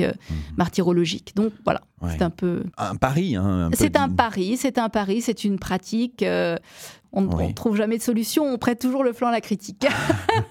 [0.00, 0.36] euh, mhm.
[0.56, 1.32] martyrologique.
[1.36, 2.64] Donc voilà, c'est un peu...
[2.76, 3.36] Un pari.
[3.36, 6.22] Hein, c'est un pari, c'est un pari, c'est une pratique.
[6.22, 6.56] Euh,
[7.12, 9.86] on ne trouve jamais de solution, on prête toujours le flanc à la critique.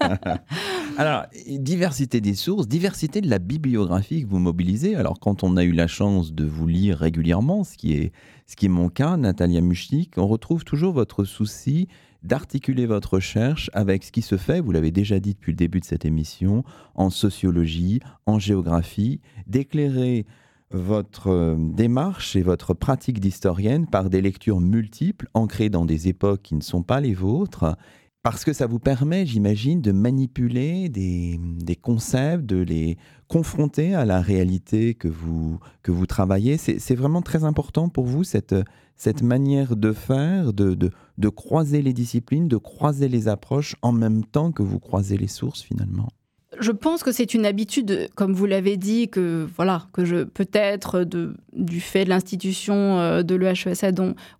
[0.98, 4.94] Alors, diversité des sources, diversité de la bibliographie que vous mobilisez.
[4.94, 8.12] Alors, quand on a eu la chance de vous lire régulièrement, ce qui est,
[8.46, 11.88] ce qui est mon cas, Natalia Muchnik, on retrouve toujours votre souci
[12.22, 15.80] d'articuler votre recherche avec ce qui se fait, vous l'avez déjà dit depuis le début
[15.80, 20.26] de cette émission, en sociologie, en géographie, d'éclairer
[20.70, 26.42] votre euh, démarche et votre pratique d'historienne par des lectures multiples, ancrées dans des époques
[26.42, 27.76] qui ne sont pas les vôtres,
[28.22, 34.04] Parce que ça vous permet, j'imagine, de manipuler des, des, concepts, de les confronter à
[34.04, 36.58] la réalité que vous, que vous travaillez.
[36.58, 38.54] C'est vraiment très important pour vous, cette,
[38.96, 43.92] cette manière de faire, de, de, de croiser les disciplines, de croiser les approches en
[43.92, 46.10] même temps que vous croisez les sources finalement
[46.58, 51.04] je pense que c'est une habitude, comme vous l'avez dit, que voilà, que je peut-être
[51.52, 53.90] du fait de l'institution euh, de l'EHESA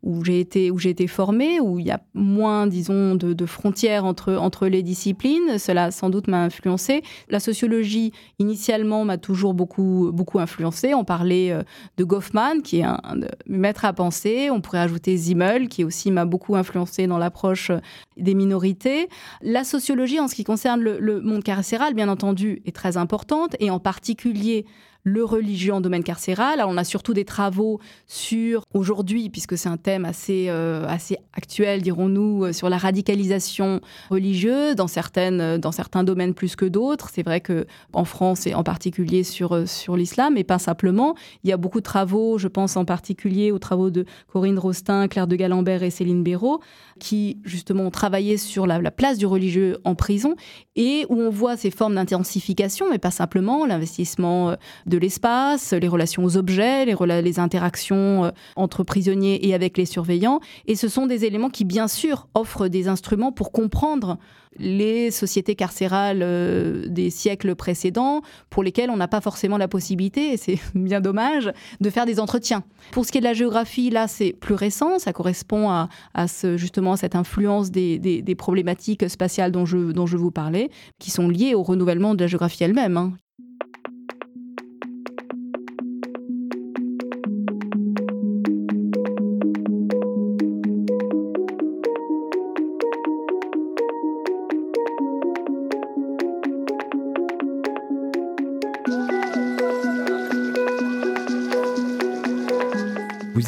[0.03, 4.05] où j'ai été où j'ai été formée, où il y a moins, disons, de, frontières
[4.05, 5.59] entre entre les disciplines.
[5.59, 7.03] Cela sans doute m'a influencé.
[7.29, 10.95] La sociologie initialement m'a toujours beaucoup beaucoup influencé.
[10.95, 11.63] On parlait euh,
[11.97, 13.01] de Goffman, qui est un,
[13.47, 14.51] maître à penser.
[14.51, 17.71] On pourrait ajouter Zimmel, qui aussi m'a beaucoup influencé dans l'approche
[18.17, 19.09] des minorités.
[19.43, 23.71] La sociologie, en ce qui concerne le monde carcéral, bien entendu, est très importante, et
[23.71, 24.65] en particulier
[25.03, 26.61] le religieux en domaine carcéral.
[26.61, 31.17] Alors, on a surtout des travaux sur, aujourd'hui, puisque c'est un thème assez, euh, assez
[31.33, 36.67] actuel, dirons-nous, euh, sur la radicalisation religieuse dans, certaines, euh, dans certains domaines plus que
[36.67, 37.11] d'autres.
[37.13, 41.15] C'est vrai qu'en France, et en particulier sur, sur l'islam, et pas simplement.
[41.45, 45.09] Il y a beaucoup de travaux, je pense en particulier aux travaux de Corinne Rostin,
[45.09, 46.61] Claire de Galambert et Céline Béraud,
[47.01, 50.37] qui justement ont travaillé sur la, la place du religieux en prison
[50.77, 54.55] et où on voit ces formes d'intensification, mais pas simplement l'investissement
[54.87, 59.87] de l'espace, les relations aux objets, les, les interactions euh, entre prisonniers et avec les
[59.87, 60.41] surveillants.
[60.67, 64.19] Et ce sont des éléments qui, bien sûr, offrent des instruments pour comprendre
[64.59, 70.33] les sociétés carcérales euh, des siècles précédents pour lesquelles on n'a pas forcément la possibilité,
[70.33, 72.65] et c'est bien dommage, de faire des entretiens.
[72.91, 75.89] Pour ce qui est de la géographie, là, c'est plus récent, ça correspond à,
[76.29, 81.29] ce, justement cette influence des, problématiques spatiales dont je, dont je vous parlais, qui sont
[81.29, 82.97] liées au renouvellement de la géographie elle-même.
[82.97, 83.13] Hein.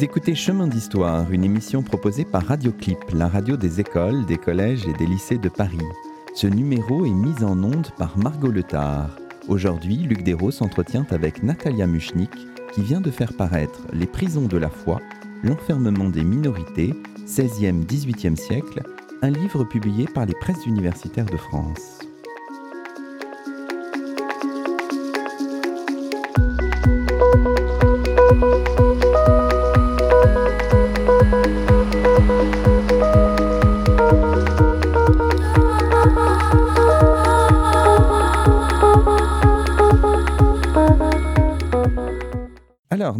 [0.03, 4.91] Écoutez Chemin d'Histoire, une émission proposée par Radioclip, la radio des écoles, des collèges et
[4.91, 5.77] des lycées de Paris.
[6.35, 9.17] Ce numéro est mis en onde par Margot Letard.
[9.47, 12.31] Aujourd'hui, Luc Dérault s'entretient avec Natalia Muchnik,
[12.73, 14.99] qui vient de faire paraître Les prisons de la foi,
[15.41, 16.93] l'enfermement des minorités,
[17.25, 18.81] 16e-18e siècle,
[19.21, 22.02] un livre publié par les presses universitaires de France.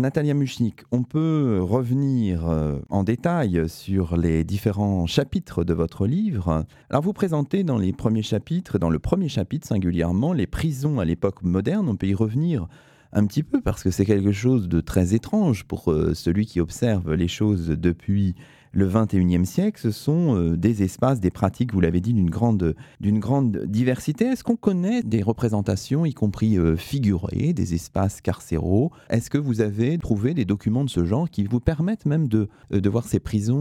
[0.04, 6.66] Natalia Muchnik, on peut revenir euh, en détail sur les différents chapitres de votre livre.
[6.90, 11.06] Alors, vous présentez dans les premiers chapitres, dans le premier chapitre singulièrement, les prisons à
[11.06, 11.88] l'époque moderne.
[11.88, 12.68] On peut y revenir
[13.14, 16.60] un petit peu parce que c'est quelque chose de très étrange pour euh, celui qui
[16.60, 18.36] observe les choses depuis
[18.74, 22.76] le 21e siècle, ce sont euh, des espaces, des pratiques, vous l'avez dit, d'une grande,
[23.02, 24.26] grande diversité.
[24.26, 28.92] Est-ce qu'on connaît des représentations, y compris euh, figurées, des espaces carcéraux?
[29.10, 32.50] Est-ce que vous avez trouvé des documents de ce genre qui vous permettent même de,
[32.74, 33.54] euh, de voir ces prisons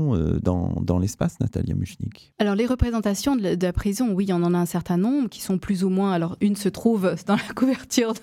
[0.42, 2.32] dans, dans l'espace, Natalia Muchnik?
[2.38, 5.58] Alors, les représentations de la, prison, oui, on en a un certain nombre qui sont
[5.58, 6.12] plus ou moins.
[6.12, 8.14] Alors, une se trouve dans la couverture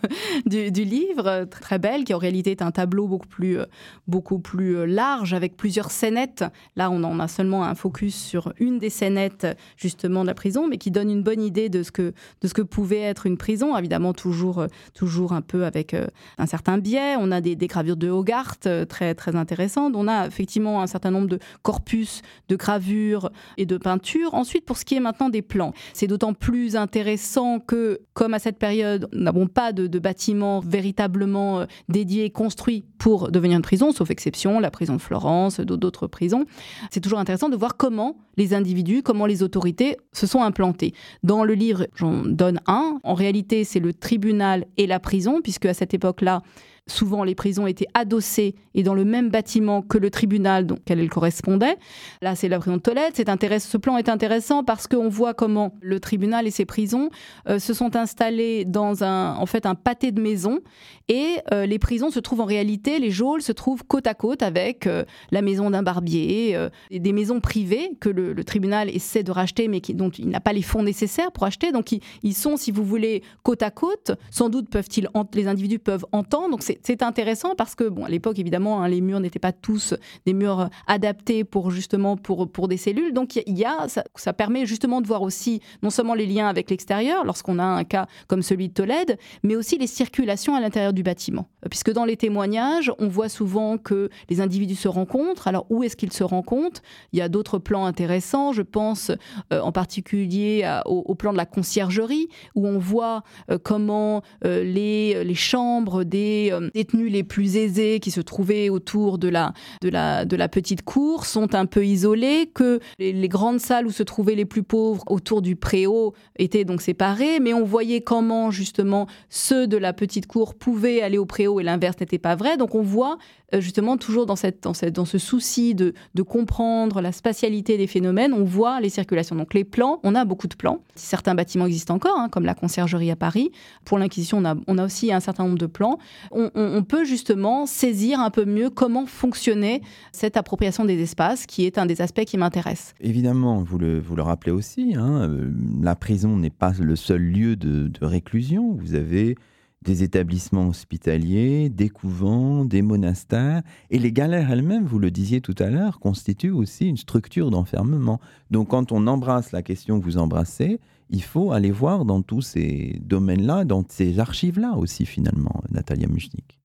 [0.48, 3.60] du, du, livre, très belle, qui en réalité est un tableau beaucoup plus,
[4.08, 6.44] beaucoup plus large avec plusieurs scénettes
[6.80, 10.66] Là, on en a seulement un focus sur une des scénettes justement de la prison,
[10.66, 13.36] mais qui donne une bonne idée de ce que, de ce que pouvait être une
[13.36, 13.76] prison.
[13.76, 17.16] Évidemment, toujours, toujours un peu avec euh, un certain biais.
[17.20, 19.94] On a des, gravures de Hogarth euh, très, très intéressantes.
[19.98, 24.34] On a effectivement un certain nombre de corpus de gravures et de peintures.
[24.34, 28.40] Ensuite, pour ce qui est maintenant des plans, c'est d'autant plus intéressant que, comme à
[28.40, 33.64] cette période, nous n'avons pas de, de bâtiments véritablement euh, dédiés, construits pour devenir une
[33.64, 36.46] prison, sauf exception, la prison de Florence, d'autres prisons
[36.92, 40.94] c'est toujours intéressant de voir comment les individus, comment les autorités se sont implantés.
[41.24, 43.00] Dans le livre, j'en donne un.
[43.04, 46.42] En réalité, c'est le tribunal et la prison, puisque à cette époque-là,
[46.90, 51.10] souvent les prisons étaient adossées et dans le même bâtiment que le tribunal auquel elles
[51.10, 51.78] correspondaient.
[52.22, 53.14] Là, c'est la prison de Tolède.
[53.16, 57.10] Ce plan est intéressant parce qu'on voit comment le tribunal et ses prisons
[57.48, 60.60] euh, se sont installés dans un, en fait, un pâté de maisons
[61.08, 64.44] et euh, les prisons se trouvent en réalité, les geôles se trouvent côte à côte
[64.44, 66.58] avec euh, la maison d'un barbier,
[66.90, 70.54] et des maisons privées que le, tribunal essaie de racheter mais dont il n'a pas
[70.54, 71.72] les fonds nécessaires pour acheter.
[71.72, 74.12] Donc ils, ils, sont, si vous voulez, côte à côte.
[74.32, 76.50] Sans doute peuvent-ils, les individus peuvent entendre.
[76.52, 79.52] Donc c'est c'est intéressant parce que, bon, à l'époque, évidemment, hein, les murs n'étaient pas
[79.52, 79.94] tous
[80.26, 83.14] des murs adaptés pour justement pour, pour des cellules.
[83.14, 86.70] Donc, il y a, ça, permet justement de voir aussi non seulement les liens avec
[86.70, 90.94] l'extérieur, lorsqu'on a un cas comme celui de Tolède, mais aussi les circulations à l'intérieur
[90.94, 91.48] du bâtiment.
[91.70, 95.48] Puisque dans les témoignages, on voit souvent que les individus se rencontrent.
[95.48, 96.82] Alors, où est-ce qu'ils se rencontrent?
[97.12, 98.54] Il y a d'autres plans intéressants.
[98.54, 99.12] Je pense
[99.52, 105.24] euh, en particulier au, plan de la conciergerie, où on voit euh, comment euh, les,
[105.24, 110.50] les chambres des détenus les plus aisés qui se trouvaient autour de la, de la,
[110.50, 114.64] petite cour sont un peu isolées, que les, grandes salles où se trouvaient les plus
[114.64, 119.94] pauvres autour du préau étaient donc séparées, mais on voyait comment justement ceux de la
[119.94, 122.58] petite cour pouvaient aller au préau et l'inverse n'était pas vrai.
[122.58, 123.18] Donc on voit
[123.58, 128.44] justement toujours dans, cette, dans, ce souci de, de, comprendre la spatialité des phénomènes, on
[128.44, 129.36] voit les circulations.
[129.36, 130.82] Donc les plans, on a beaucoup de plans.
[130.96, 133.52] Certains bâtiments existent encore, hein, comme la conciergerie à Paris.
[133.86, 135.98] Pour l'Inquisition, on a, on a aussi un certain nombre de plans.
[136.32, 139.82] On, on, peut justement saisir un peu mieux comment fonctionnait
[140.12, 142.94] cette appropriation des espaces, qui est un des aspects qui m'intéresse.
[143.00, 147.22] Évidemment, vous le, vous le rappelez aussi, hein, euh, la prison n'est pas le seul
[147.22, 148.74] lieu de, de réclusion.
[148.74, 149.36] Vous avez
[149.82, 153.62] des établissements hospitaliers, des couvents, des monastères.
[153.90, 158.20] Et les galères elles-mêmes, vous le disiez tout à l'heure, constituent aussi une structure d'enfermement.
[158.52, 162.42] Donc quand on embrasse la question que vous embrassez, il faut aller voir dans tous
[162.42, 166.59] ces domaines-là, dans ces archives-là aussi finalement, Natalia Muchnik.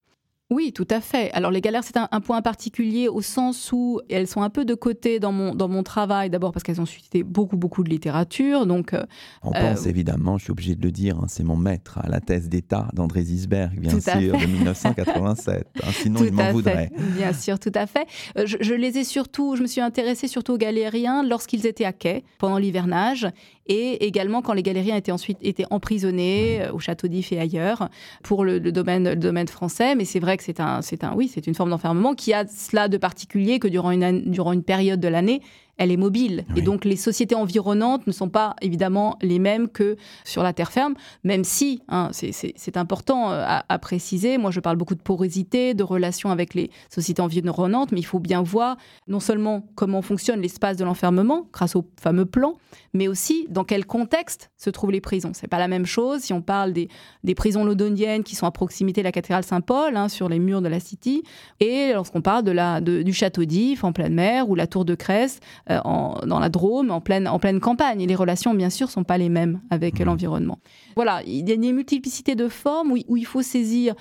[0.50, 1.32] Oui, tout à fait.
[1.32, 4.74] Alors les galères, c'est un, point particulier au sens où elles sont un peu de
[4.74, 8.66] côté dans mon, dans mon travail, d'abord parce qu'elles ont suscité beaucoup, beaucoup de littérature.
[8.66, 9.04] Donc, euh,
[9.42, 12.08] On pense euh, évidemment, je suis obligé de le dire, hein, c'est mon maître à
[12.08, 15.66] la thèse d'État d'André Zisberg, bien sûr, de 1987.
[15.82, 16.90] Hein, sinon, il m'en voudrait.
[17.16, 18.06] Bien sûr, tout à fait.
[18.36, 21.94] Euh, je, les ai surtout, je me suis intéressée surtout aux galériens lorsqu'ils étaient à
[21.94, 23.26] quai pendant l'hivernage
[23.66, 27.88] et également quand les galériens étaient ensuite été emprisonnés euh, au château d'If et ailleurs
[28.22, 29.94] pour le, domaine, le domaine français.
[29.94, 32.46] Mais c'est vrai que c'est un, c'est un, oui, c'est une forme d'enfermement qui a
[32.46, 35.40] cela de particulier que durant une, durant une période de l'année,
[35.76, 36.44] elle est mobile.
[36.56, 40.72] Et donc les sociétés environnantes ne sont pas évidemment les mêmes que sur la terre
[40.72, 45.74] ferme, même si, hein, c'est important euh, à, préciser, moi je parle beaucoup de porosité,
[45.74, 48.76] de relations avec les sociétés environnantes, mais il faut bien voir
[49.08, 52.54] non seulement comment fonctionne l'espace de l'enfermement grâce au fameux plan,
[52.92, 55.32] mais aussi dans quel contexte se trouvent les prisons.
[55.34, 56.88] C'est pas la même chose si on parle des,
[57.34, 60.68] prisons londoniennes qui sont à proximité de la cathédrale Saint-Paul, hein, sur les murs de
[60.68, 61.22] la City,
[61.60, 64.94] et lorsqu'on parle de la, du château d'If en pleine mer ou la tour de
[64.94, 68.00] Crest euh, dans la Drôme, en pleine, en pleine campagne.
[68.00, 70.04] Et les relations, bien sûr, sont pas les mêmes avec mmh.
[70.04, 70.58] l'environnement.
[70.96, 73.94] Voilà, il y a une multiplicité de formes où, où il faut saisir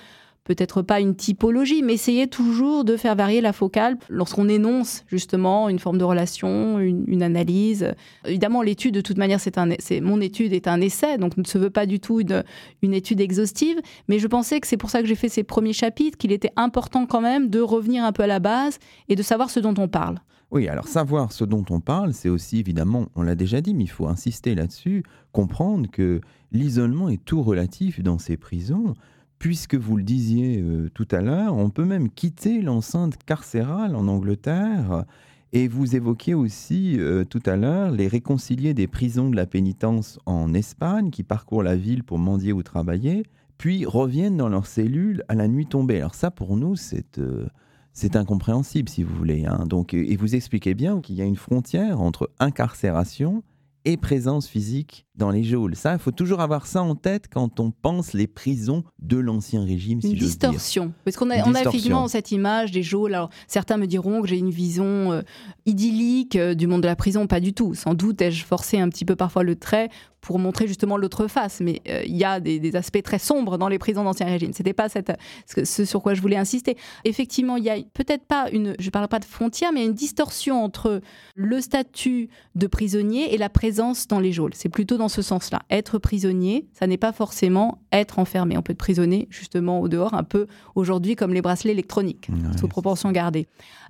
[0.44, 5.68] peut-être pas une typologie, mais essayer toujours de faire varier la focale lorsqu'on énonce justement
[5.70, 7.94] une forme de relation, une, analyse.
[8.26, 11.44] Évidemment, l'étude, de toute manière, c'est un, c'est, mon étude est un essai, donc ne
[11.44, 12.44] se veut pas du tout une,
[12.82, 15.72] une étude exhaustive, mais je pensais que c'est pour ça que j'ai fait ces premiers
[15.72, 19.22] chapitres, qu'il était important quand même de revenir un peu à la base et de
[19.22, 20.18] savoir ce dont on parle.
[20.50, 23.84] Oui, alors savoir ce dont on parle, c'est aussi évidemment, on l'a déjà dit, mais
[23.84, 25.02] il faut insister là-dessus,
[25.32, 26.20] comprendre que
[26.52, 28.94] l'isolement est tout relatif dans ces prisons,
[29.38, 34.06] puisque vous le disiez euh, tout à l'heure, on peut même quitter l'enceinte carcérale en
[34.06, 35.04] Angleterre.
[35.52, 40.18] Et vous évoquiez aussi euh, tout à l'heure les réconciliés des prisons de la pénitence
[40.26, 43.24] en Espagne qui parcourent la ville pour mendier ou travailler,
[43.58, 45.98] puis reviennent dans leurs cellules à la nuit tombée.
[45.98, 47.18] Alors ça, pour nous, c'est...
[47.18, 47.46] Euh,
[47.94, 49.46] c'est incompréhensible, si vous voulez.
[49.46, 49.64] Hein.
[49.66, 53.42] Donc, et vous expliquez bien qu'il y a une frontière entre incarcération
[53.84, 55.76] et présence physique dans les geôles.
[55.76, 59.62] Ça, il faut toujours avoir ça en tête quand on pense les prisons de l'Ancien
[59.62, 60.00] Régime.
[60.00, 60.92] Si une distorsion.
[61.04, 63.14] Parce qu'on a, on a effectivement cette image des geôles.
[63.14, 65.22] Alors, certains me diront que j'ai une vision euh,
[65.66, 67.26] idyllique euh, du monde de la prison.
[67.26, 67.74] Pas du tout.
[67.74, 69.90] Sans doute ai-je forcé un petit peu parfois le trait
[70.24, 71.60] pour montrer justement l'autre face.
[71.60, 74.52] Mais euh, il y a des, aspects très sombres dans les prisons d'Ancien Régime.
[74.52, 75.12] C'était pas cette,
[75.46, 76.76] ce sur quoi je voulais insister.
[77.04, 80.64] Effectivement, il y a peut-être pas une, je parle pas de frontière, mais une distorsion
[80.64, 81.00] entre
[81.36, 84.54] le statut de prisonnier et la présence dans les geôles.
[84.54, 85.60] C'est plutôt dans dans ce sens-là.
[85.68, 88.56] Être prisonnier, ça n'est pas forcément être enfermé.
[88.56, 92.68] On peut être prisonnier justement au dehors, un peu aujourd'hui comme les bracelets électroniques, sous
[92.68, 93.46] proportion gardée.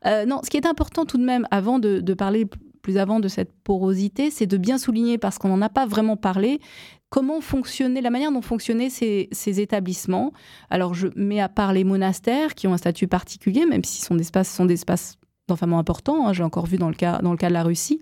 [0.07, 2.47] Euh, non, ce qui est important tout de même, avant de, parler
[2.85, 6.19] plus avant de cette porosité, c'est de bien souligner, parce qu'on n'en a pas vraiment
[6.19, 6.61] parlé,
[7.09, 9.29] comment fonctionnait, la manière dont fonctionnaient ces,
[9.61, 10.33] établissements.
[10.69, 14.15] Alors, je mets à part les monastères qui ont un statut particulier, même si sont
[14.15, 15.17] des espaces, sont des espaces
[15.47, 18.01] d'enfermement important, hein, j'ai encore vu dans le cas, dans le cas de la Russie,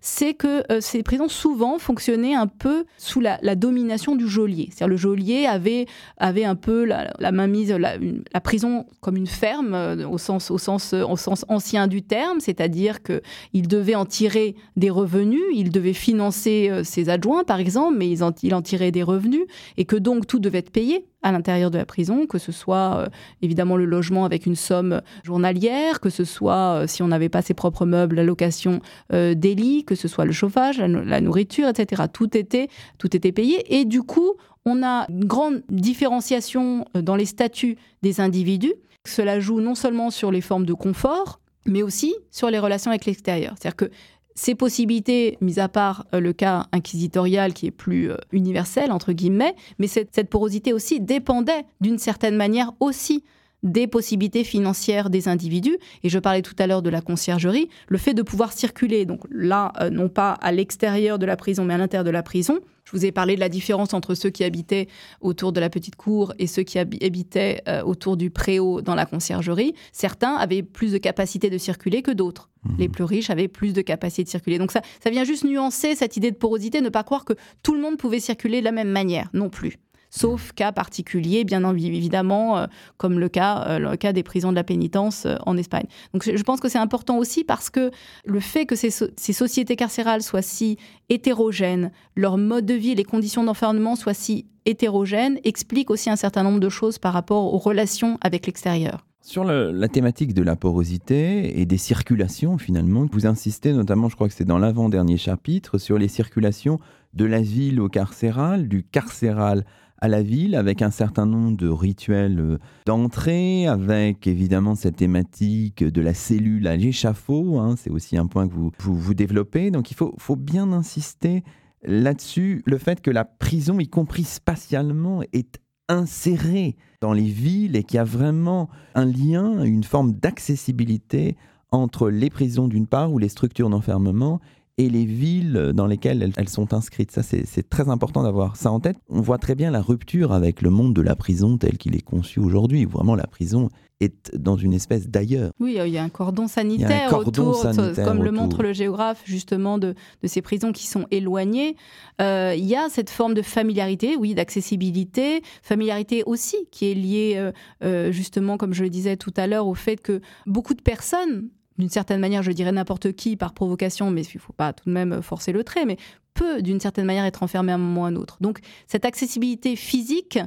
[0.00, 4.68] c'est que euh, ces prisons souvent fonctionnaient un peu sous la, domination du geôlier.
[4.70, 5.86] C'est-à-dire le geôlier avait,
[6.18, 10.92] avait un peu la, mainmise, la, prison comme une ferme euh, au, sens, au, sens,
[10.92, 15.94] euh, au sens ancien du terme, c'est-à-dire qu'il devait en tirer des revenus, il devait
[15.94, 20.38] financer ses adjoints par exemple, mais il en tirait des revenus, et que donc tout
[20.38, 23.08] devait être payé à l'intérieur de la prison, que ce soit euh,
[23.42, 27.40] évidemment le logement avec une somme journalière, que ce soit, euh, si on n'avait pas
[27.40, 28.80] ses propres meubles, la location
[29.12, 32.02] euh, des lits, que ce soit le chauffage, la, nourriture, etc.
[32.12, 32.68] Tout était,
[32.98, 33.74] tout était payé.
[33.74, 34.34] Et du coup,
[34.66, 38.74] on a une grande différenciation dans les statuts des individus.
[39.06, 43.06] Cela joue non seulement sur les formes de confort, mais aussi sur les relations avec
[43.06, 43.54] l'extérieur.
[43.58, 43.90] C'est-à-dire que
[44.34, 49.12] ces possibilités, mis à part euh, le cas inquisitorial qui est plus euh, universel, entre
[49.12, 53.24] guillemets, mais cette, porosité aussi dépendait d'une certaine manière aussi
[53.64, 55.78] des possibilités financières des individus.
[56.04, 59.22] Et je parlais tout à l'heure de la conciergerie, le fait de pouvoir circuler, donc
[59.30, 62.60] là, euh, non pas à l'extérieur de la prison, mais à l'intérieur de la prison,
[62.84, 64.88] je vous ai parlé de la différence entre ceux qui habitaient
[65.22, 69.06] autour de la petite cour et ceux qui habitaient euh, autour du préau dans la
[69.06, 69.74] conciergerie.
[69.92, 72.50] Certains avaient plus de capacité de circuler que d'autres.
[72.64, 72.74] Mmh.
[72.78, 74.58] Les plus riches avaient plus de capacité de circuler.
[74.58, 77.74] Donc ça, ça vient juste nuancer cette idée de porosité, ne pas croire que tout
[77.74, 79.78] le monde pouvait circuler de la même manière, non plus
[80.14, 84.54] sauf cas particuliers, bien évidemment, euh, comme le cas, euh, le cas des prisons de
[84.54, 85.86] la pénitence euh, en Espagne.
[86.12, 87.90] Donc je pense que c'est important aussi parce que
[88.24, 93.42] le fait que ces, sociétés carcérales soient si hétérogènes, leur mode de vie, les conditions
[93.42, 98.18] d'enfermement soient si hétérogènes, explique aussi un certain nombre de choses par rapport aux relations
[98.22, 99.04] avec l'extérieur.
[99.20, 104.28] Sur la thématique de la porosité et des circulations, finalement, vous insistez notamment, je crois
[104.28, 106.78] que c'est dans l'avant-dernier chapitre, sur les circulations
[107.14, 109.64] de la ville au carcéral, du carcéral
[110.04, 115.82] à la ville avec un certain nombre de rituels euh, d'entrée, avec évidemment cette thématique
[115.82, 117.58] de la cellule à l'échafaud.
[117.58, 119.70] Hein, c'est aussi un point que vous, vous, développez.
[119.70, 121.42] Donc il faut, faut bien insister
[121.84, 127.82] là-dessus, le fait que la prison, y compris spatialement, est insérée dans les villes et
[127.82, 131.34] qu'il y a vraiment un lien, une forme d'accessibilité
[131.70, 134.40] entre les prisons d'une part ou les structures d'enfermement
[134.78, 137.12] et les villes dans lesquelles elles, sont inscrites.
[137.12, 138.96] Ça, c'est très important d'avoir ça en tête.
[139.08, 142.02] On voit très bien la rupture avec le monde de la prison tel qu'il est
[142.02, 142.84] conçu aujourd'hui.
[142.84, 143.68] Vraiment, la prison
[144.00, 145.52] est dans une espèce d'ailleurs.
[145.60, 147.62] Oui, il y a un cordon sanitaire autour,
[148.04, 149.94] comme le montre le géographe, justement, de,
[150.24, 151.76] ces prisons qui sont éloignées.
[152.20, 157.34] Euh, il y a cette forme de familiarité, oui, d'accessibilité, familiarité aussi qui est liée,
[157.36, 157.52] euh,
[157.82, 161.48] euh, justement, comme je le disais tout à l'heure, au fait que beaucoup de personnes
[161.78, 164.84] d'une certaine manière, je dirais n'importe qui par provocation, mais il ne faut pas tout
[164.86, 165.96] de même forcer le trait, mais
[166.34, 168.36] peut d'une certaine manière être enfermé à un moment ou à un autre.
[168.40, 170.38] Donc cette accessibilité physique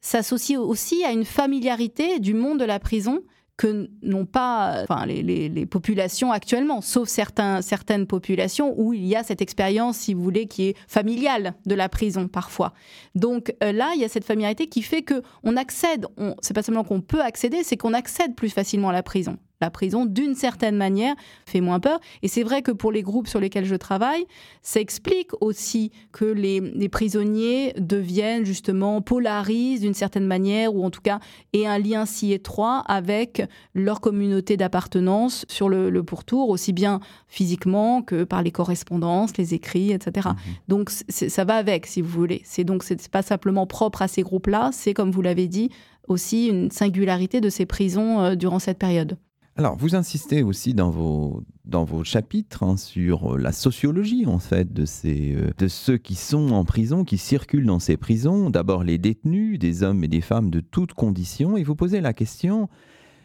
[0.00, 3.22] s'associe aussi à une familiarité du monde de la prison
[3.56, 9.42] que n'ont pas enfin, les, populations actuellement, sauf certaines populations où il y a cette
[9.42, 12.72] expérience, si vous voulez, qui est familiale de la prison parfois.
[13.16, 16.54] Donc euh, là, il y a cette familiarité qui fait que on accède, on, c'est
[16.54, 20.04] pas seulement qu'on peut accéder, c'est qu'on accède plus facilement à la prison la prison,
[20.04, 21.14] d'une certaine manière,
[21.46, 22.00] fait moins peur.
[22.22, 24.24] Et c'est vrai que pour les groupes sur lesquels je travaille,
[24.62, 31.00] ça explique aussi que les, prisonniers deviennent justement, polarisent d'une certaine manière, ou en tout
[31.00, 31.20] cas,
[31.52, 33.42] aient un lien si étroit avec
[33.74, 39.92] leur communauté d'appartenance sur le, pourtour, aussi bien physiquement que par les correspondances, les écrits,
[39.92, 40.28] etc.
[40.28, 40.34] Mmh
[40.68, 42.42] donc ça va avec, si vous voulez.
[42.44, 45.70] C'est donc c'est pas simplement propre à ces groupes-là, c'est comme vous l'avez dit,
[46.08, 49.18] aussi une singularité de ces prisons euh, durant cette période.
[49.58, 54.72] Alors, vous insistez aussi dans vos, dans vos chapitres hein, sur la sociologie, en fait,
[54.72, 58.50] de, ces, euh, de ceux qui sont en prison, qui circulent dans ces prisons.
[58.50, 61.56] D'abord, les détenus, des hommes et des femmes de toutes conditions.
[61.56, 62.68] Et vous posez la question,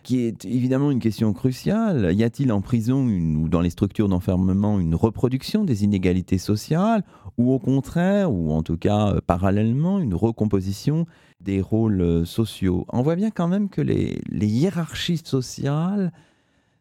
[0.04, 2.14] qui est évidemment une question cruciale.
[2.14, 7.04] Y a-t-il en prison ou dans les structures d'enfermement une reproduction des inégalités sociales
[7.38, 11.08] ou au contraire, ou en tout cas euh, parallèlement, une recomposition
[11.42, 12.86] des rôles euh, sociaux?
[12.90, 16.12] On voit bien quand même que les, hiérarchies sociales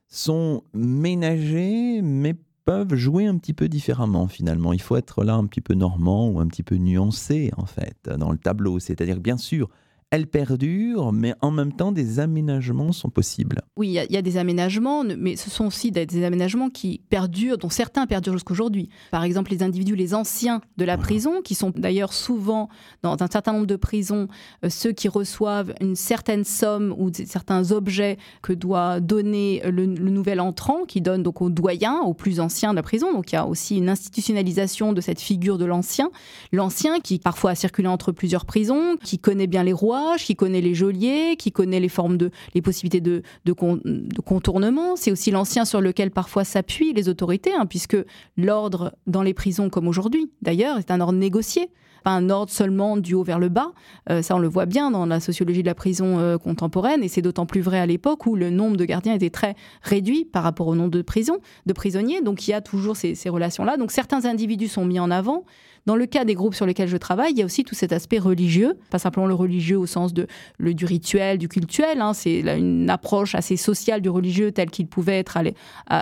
[0.08, 4.72] sont ménagées, mais peuvent jouer un petit peu différemment finalement.
[4.72, 8.08] Il faut être là un petit peu normand ou un petit peu nuancé en fait
[8.08, 8.78] dans le tableau.
[8.78, 9.68] C'est-à-dire bien sûr,
[10.12, 13.62] elle perdure, mais en même temps, des aménagements sont possibles.
[13.78, 17.70] Oui, il y, a des aménagements, mais ce sont aussi des, aménagements qui perdurent, dont
[17.70, 18.90] certains perdurent jusqu'aujourd'hui.
[19.10, 22.68] Par exemple, les individus, les anciens de la prison, qui sont d'ailleurs souvent,
[23.02, 24.28] dans un certain nombre de prisons,
[24.66, 30.40] euh, ceux qui reçoivent une certaine somme ou certains objets que doit donner le, nouvel
[30.40, 33.14] entrant, qui donne donc au doyen, au plus ancien de la prison.
[33.14, 36.10] Donc il y a aussi une institutionnalisation de cette figure de l'ancien.
[36.52, 40.61] L'ancien qui parfois a circulé entre plusieurs prisons, qui connaît bien les rois, qui connaît
[40.61, 44.96] les geôliers, qui connaît les formes de, les possibilités de, de, contournement.
[44.96, 47.96] C'est aussi l'ancien sur lequel parfois s'appuient les autorités, hein, puisque
[48.36, 51.70] l'ordre dans les prisons, comme aujourd'hui d'ailleurs, est un ordre négocié
[52.03, 53.72] pas un ordre seulement du haut vers le bas.
[54.11, 57.09] Euh, ça, on le voit bien dans la sociologie de la prison euh, contemporaine, et
[57.09, 60.42] c'est d'autant plus vrai à l'époque où le nombre de gardiens était très réduit par
[60.42, 62.20] rapport au nombre de prisons, de prisonniers.
[62.20, 63.76] Donc il y a toujours ces, relations-là.
[63.76, 65.44] Donc certains individus sont mis en avant,
[65.86, 67.92] dans le cas des groupes sur lesquels je travaille, il y a aussi tout cet
[67.92, 70.28] aspect religieux, pas simplement le religieux au sens de,
[70.59, 72.00] le, du rituel, du cultuel.
[72.00, 72.12] Hein.
[72.14, 75.38] C'est une approche assez sociale du religieux tel qu'il pouvait être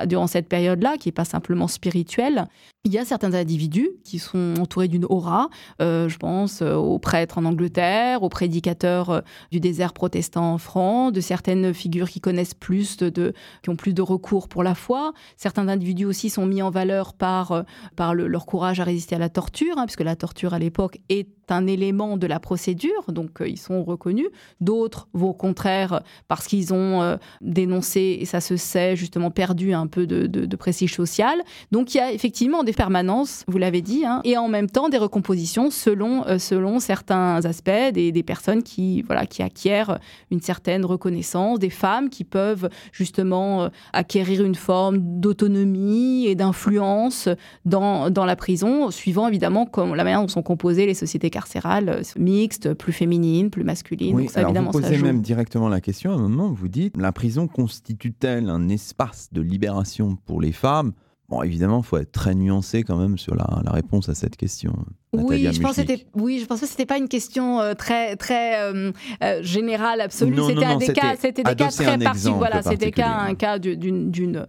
[0.07, 2.47] durant cette période-là, qui n'est pas simplement spirituel.
[2.85, 5.51] Il y a certains individus qui sont entourés d'une aura.
[5.83, 9.21] Euh, je pense euh, aux prêtres en Angleterre, aux prédicateurs euh,
[9.51, 13.33] du désert protestant en France, de certaines figures qui connaissent plus de,
[13.63, 15.13] qui ont plus de recours pour la foi.
[15.37, 17.65] Certains individus aussi sont mis en valeur par,
[17.97, 21.29] par leur courage à résister à la torture, hein, puisque la torture à l'époque est
[21.53, 24.29] un élément de la procédure, donc ils sont reconnus.
[24.61, 29.87] D'autres vont au contraire parce qu'ils ont dénoncé, et ça se sait, justement perdu un
[29.87, 31.41] peu de, prestige social.
[31.73, 34.89] Donc il y a effectivement des permanences, vous l'avez dit, hein, et en même temps
[34.89, 39.99] des recompositions selon, euh, selon certains aspects, des, des, personnes qui, voilà, qui acquièrent
[40.31, 47.29] une certaine reconnaissance, des femmes qui peuvent justement euh, acquérir une forme d'autonomie et d'influence
[47.65, 51.89] dans, dans la prison, suivant évidemment comme la manière dont sont composées les sociétés carcérales
[51.89, 54.15] euh, mixtes, plus féminines, plus masculines.
[54.15, 57.49] Oui, alors vous posez même directement la question à un moment, vous dites, la prison
[57.49, 60.93] constitue-t-elle un espace de libération pour les femmes?
[61.31, 64.37] Bon, évidemment, il faut être très nuancé quand même sur la, la réponse à cette
[64.37, 64.75] question.
[65.13, 65.81] Oui je, pense
[66.15, 68.93] oui, je pense que c'était pas une question euh, très, très euh,
[69.25, 70.37] euh, générale, absolue.
[70.47, 72.35] C'était un des cas, c'était des cas très particuliers.
[72.39, 74.47] Voilà, c'était cas, un cas d'une,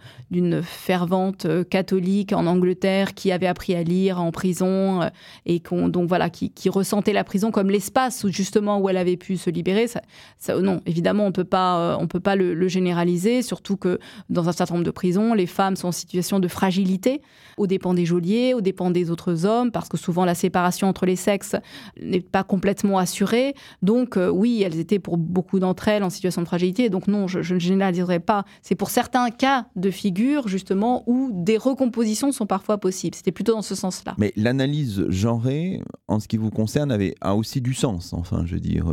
[0.62, 5.00] fervente catholique en Angleterre qui avait appris à lire en prison
[5.48, 8.98] et qu'on, donc voilà, qui, qui, ressentait la prison comme l'espace où justement où elle
[8.98, 9.88] avait pu se libérer.
[9.88, 10.02] Ça,
[10.38, 13.98] ça, non, évidemment, on peut pas, on peut pas le, le, généraliser, surtout que
[14.30, 17.22] dans un certain nombre de prisons, les femmes sont en situation de fragilité,
[17.58, 20.51] aux dépens des geôliers, aux dépens des autres hommes, parce que souvent la séparation
[20.84, 21.56] entre les sexes
[22.02, 23.56] n'est pas complètement assurée.
[23.82, 26.90] Donc euh, oui, elles étaient pour beaucoup d'entre elles en situation de fragilité.
[26.90, 28.46] Donc non, je, ne généraliserai pas.
[28.62, 33.16] C'est pour certains cas de figure, justement, où des recompositions sont parfois possibles.
[33.16, 34.16] C'était plutôt dans ce sens-là.
[34.18, 38.14] Mais l'analyse genrée, en ce qui vous concerne, avait, a aussi du sens.
[38.14, 38.86] Enfin, je veux dire...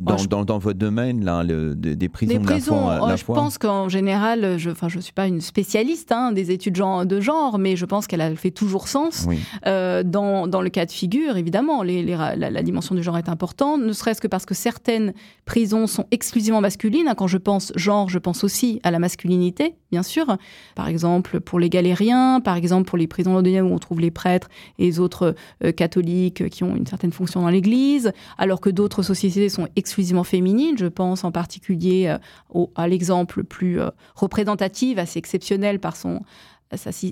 [0.00, 3.58] Euh, dans, dans, dans, votre domaine, là, le, des, prisons, prisons la, oh, Je pense
[3.58, 7.74] qu'en général, je ne je suis pas une spécialiste hein, des études de genre, mais
[7.74, 9.26] je pense qu'elle fait toujours sens.
[9.66, 13.28] Euh, dans, dans, le cas de figure, évidemment, les, la, la, dimension du genre est
[13.28, 17.12] importante, ne serait-ce que parce que certaines prisons sont exclusivement masculines.
[17.16, 20.36] Quand je pense genre, je pense aussi à la masculinité, bien sûr.
[20.76, 24.12] Par exemple, pour les galériens, par exemple, pour les prisons londoniennes où on trouve les
[24.12, 25.34] prêtres et les autres
[25.64, 29.87] euh, catholiques qui ont une certaine fonction dans l'Église, alors que d'autres sociétés sont exclusivement
[29.88, 30.76] exclusivement féminine.
[30.76, 32.14] Je pense en particulier
[32.54, 36.20] euh, à l'exemple plus euh, représentatif, assez exceptionnel par son,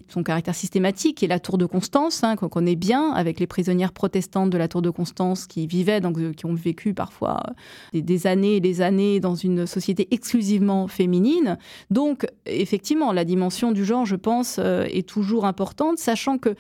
[0.08, 3.92] son caractère systématique, et la Tour de Constance, hein, qu'on connaît bien, avec les prisonnières
[3.92, 7.42] protestantes de la Tour de Constance qui vivaient, donc, euh, qui ont vécu parfois
[7.94, 11.56] des, années et des années dans une société exclusivement féminine.
[11.90, 16.54] Donc, effectivement, la dimension du genre, je pense, est toujours importante, sachant que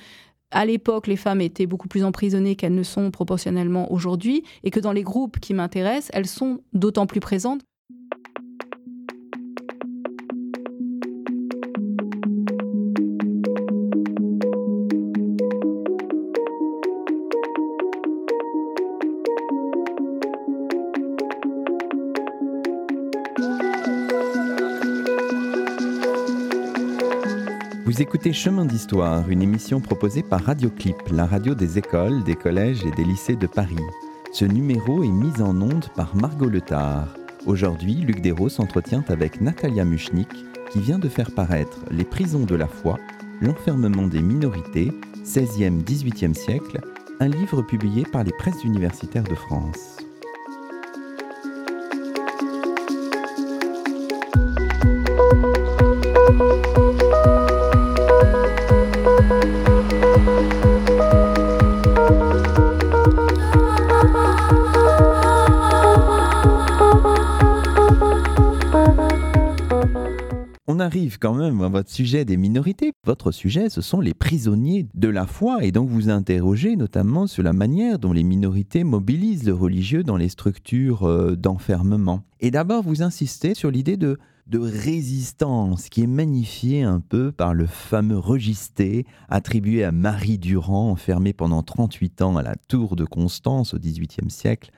[0.56, 4.80] à l'époque, les femmes étaient beaucoup plus emprisonnées qu'elles ne sont proportionnellement aujourd'hui, et que
[4.80, 7.60] dans les groupes qui m'intéressent, elles sont d'autant plus présentes.
[27.96, 32.84] Vous écoutez Chemin d'Histoire, une émission proposée par Radioclip, la radio des écoles, des collèges
[32.84, 33.74] et des lycées de Paris.
[34.34, 37.08] Ce numéro est mis en onde par Margot Letard.
[37.46, 40.28] Aujourd'hui, Luc Dérault s'entretient avec Natalia Muchnik,
[40.70, 42.98] qui vient de faire paraître Les prisons de la foi,
[43.40, 44.92] l'enfermement des minorités,
[45.24, 46.82] 16e-18e siècle,
[47.18, 50.05] un livre publié par les presses universitaires de France.
[70.96, 72.92] Arrive quand même à votre sujet des minorités.
[73.04, 75.62] Votre sujet, ce sont les prisonniers de la foi.
[75.62, 80.16] Et donc vous interrogez notamment sur la manière dont les minorités mobilisent le religieux dans
[80.16, 82.22] les structures euh, d'enfermement.
[82.40, 84.18] Et d'abord, vous insistez sur l'idée de,
[84.54, 91.34] résistance qui est magnifiée un peu par le fameux registé attribué à Marie Durand, enfermée
[91.34, 94.70] pendant 38 ans à la tour de Constance au XVIIIe siècle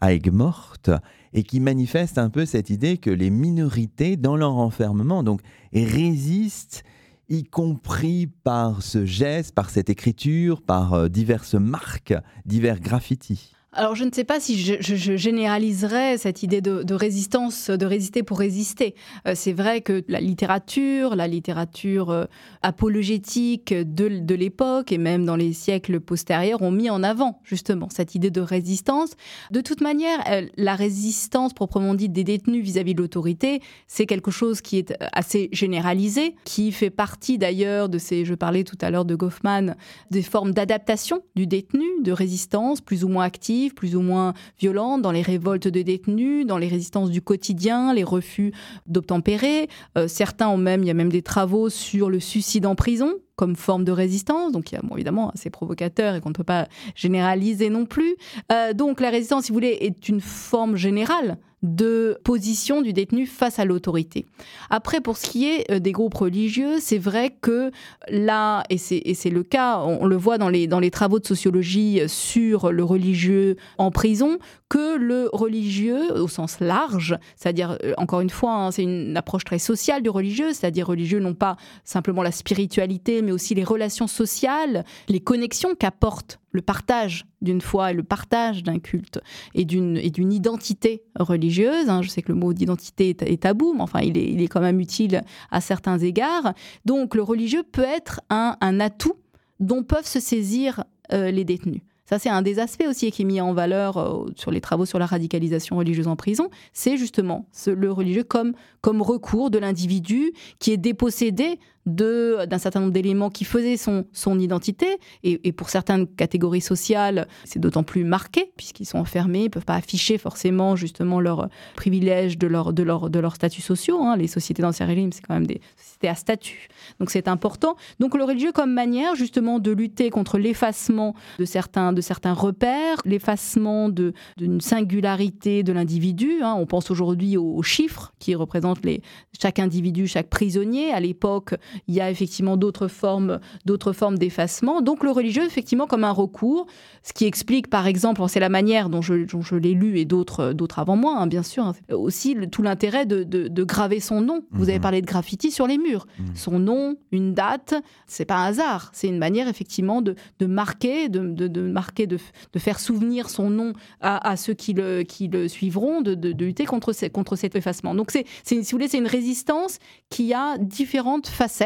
[0.00, 0.90] à Aigues-Mortes
[1.34, 5.40] et qui manifeste un peu cette idée que les minorités, dans leur enfermement, donc
[5.72, 6.84] résistent,
[7.28, 12.14] y compris par ce geste, par cette écriture, par euh, diverses marques,
[12.46, 13.52] divers graffitis.
[13.74, 18.38] Alors je ne sais pas si je, généraliserais cette idée de, résistance, de résister pour
[18.38, 18.94] résister.
[19.26, 22.24] Euh, c'est vrai que la littérature, la littérature euh,
[22.62, 28.14] apologétique de, l'époque et même dans les siècles postérieurs ont mis en avant justement cette
[28.14, 29.12] idée de résistance.
[29.50, 34.30] De toute manière, euh, la résistance proprement dite des détenus vis-à-vis de l'autorité, c'est quelque
[34.30, 38.90] chose qui est assez généralisé, qui fait partie d'ailleurs de ces, je parlais tout à
[38.90, 39.74] l'heure de Goffman,
[40.10, 45.02] des formes d'adaptation du détenu, de résistance plus ou moins active plus ou moins violentes,
[45.02, 48.52] dans les révoltes de détenus, dans les résistances du quotidien, les refus
[48.86, 49.68] d'obtempérer.
[49.96, 53.12] Euh, certains ont même, il y a même des travaux sur le suicide en prison
[53.36, 54.52] comme forme de résistance.
[54.52, 58.16] Donc, il y a, évidemment, assez provocateur et qu'on ne peut pas généraliser non plus.
[58.52, 63.26] Euh, donc, la résistance, si vous voulez, est une forme générale de position du détenu
[63.26, 64.26] face à l'autorité.
[64.68, 67.70] Après, pour ce qui est euh, des groupes religieux, c'est vrai que
[68.08, 72.84] là, et c'est le cas, on, le voit dans les travaux de sociologie sur le
[72.84, 74.38] religieux en prison,
[74.74, 79.44] que le religieux, au sens large, c'est-à-dire, euh, encore une fois, hein, c'est une approche
[79.44, 84.08] très sociale du religieux, c'est-à-dire religieux non pas simplement la spiritualité, mais aussi les relations
[84.08, 89.20] sociales, les connexions qu'apporte le partage d'une foi et le partage d'un culte
[89.54, 91.88] et d'une identité religieuse.
[91.88, 92.02] Hein.
[92.02, 94.60] Je sais que le mot d'identité est, tabou, mais enfin, il est, il est, quand
[94.60, 95.22] même utile
[95.52, 96.52] à certains égards.
[96.84, 99.14] Donc, le religieux peut être un, un atout
[99.60, 101.82] dont peuvent se saisir euh, les détenus.
[102.04, 104.84] Ça, c'est un des aspects aussi qui est mis en valeur euh, sur les travaux
[104.84, 106.50] sur la radicalisation religieuse en prison.
[106.72, 108.52] C'est justement le religieux comme,
[108.82, 114.38] comme recours de l'individu qui est dépossédé d'un certain nombre d'éléments qui faisaient son, son
[114.38, 114.86] identité.
[115.22, 119.76] Et, pour certaines catégories sociales, c'est d'autant plus marqué, puisqu'ils sont enfermés, ils peuvent pas
[119.76, 124.02] afficher forcément justement leurs privilèges de leur, de leur, de leurs statuts sociaux.
[124.02, 124.16] Hein.
[124.16, 126.68] Les sociétés d'ancien régime, c'est quand même des sociétés à statut.
[126.98, 127.76] Donc c'est important.
[128.00, 133.00] Donc le religieux comme manière justement de lutter contre l'effacement de certains, de certains repères,
[133.04, 136.42] l'effacement d'une singularité de l'individu.
[136.42, 136.54] Hein.
[136.58, 139.00] On pense aujourd'hui aux, chiffres qui représentent les,
[139.40, 140.92] chaque individu, chaque prisonnier.
[140.92, 141.54] À l'époque,
[141.88, 144.80] il y a effectivement d'autres formes, d'autres formes d'effacement.
[144.80, 146.66] Donc le religieux, effectivement, comme un recours,
[147.02, 150.52] ce qui explique, par exemple, c'est la manière dont je, je l'ai lu et d'autres,
[150.52, 154.44] d'autres avant moi, hein, bien sûr, hein, aussi tout l'intérêt de, de, graver son nom.
[154.50, 154.82] Vous avez mhm.
[154.82, 156.06] parlé de graffiti sur les murs.
[156.18, 156.26] Mhm.
[156.34, 157.74] Son nom, une date,
[158.06, 158.90] c'est pas un hasard.
[158.92, 162.18] C'est une manière, effectivement, de, de marquer, de, de marquer, de,
[162.58, 166.14] faire souvenir son nom à, à ceux qui le, qui le suivront, de,
[166.44, 167.94] lutter contre, contre cet effacement.
[167.94, 169.78] Donc, c'est, si vous voulez, c'est une résistance
[170.10, 171.63] qui a différentes facettes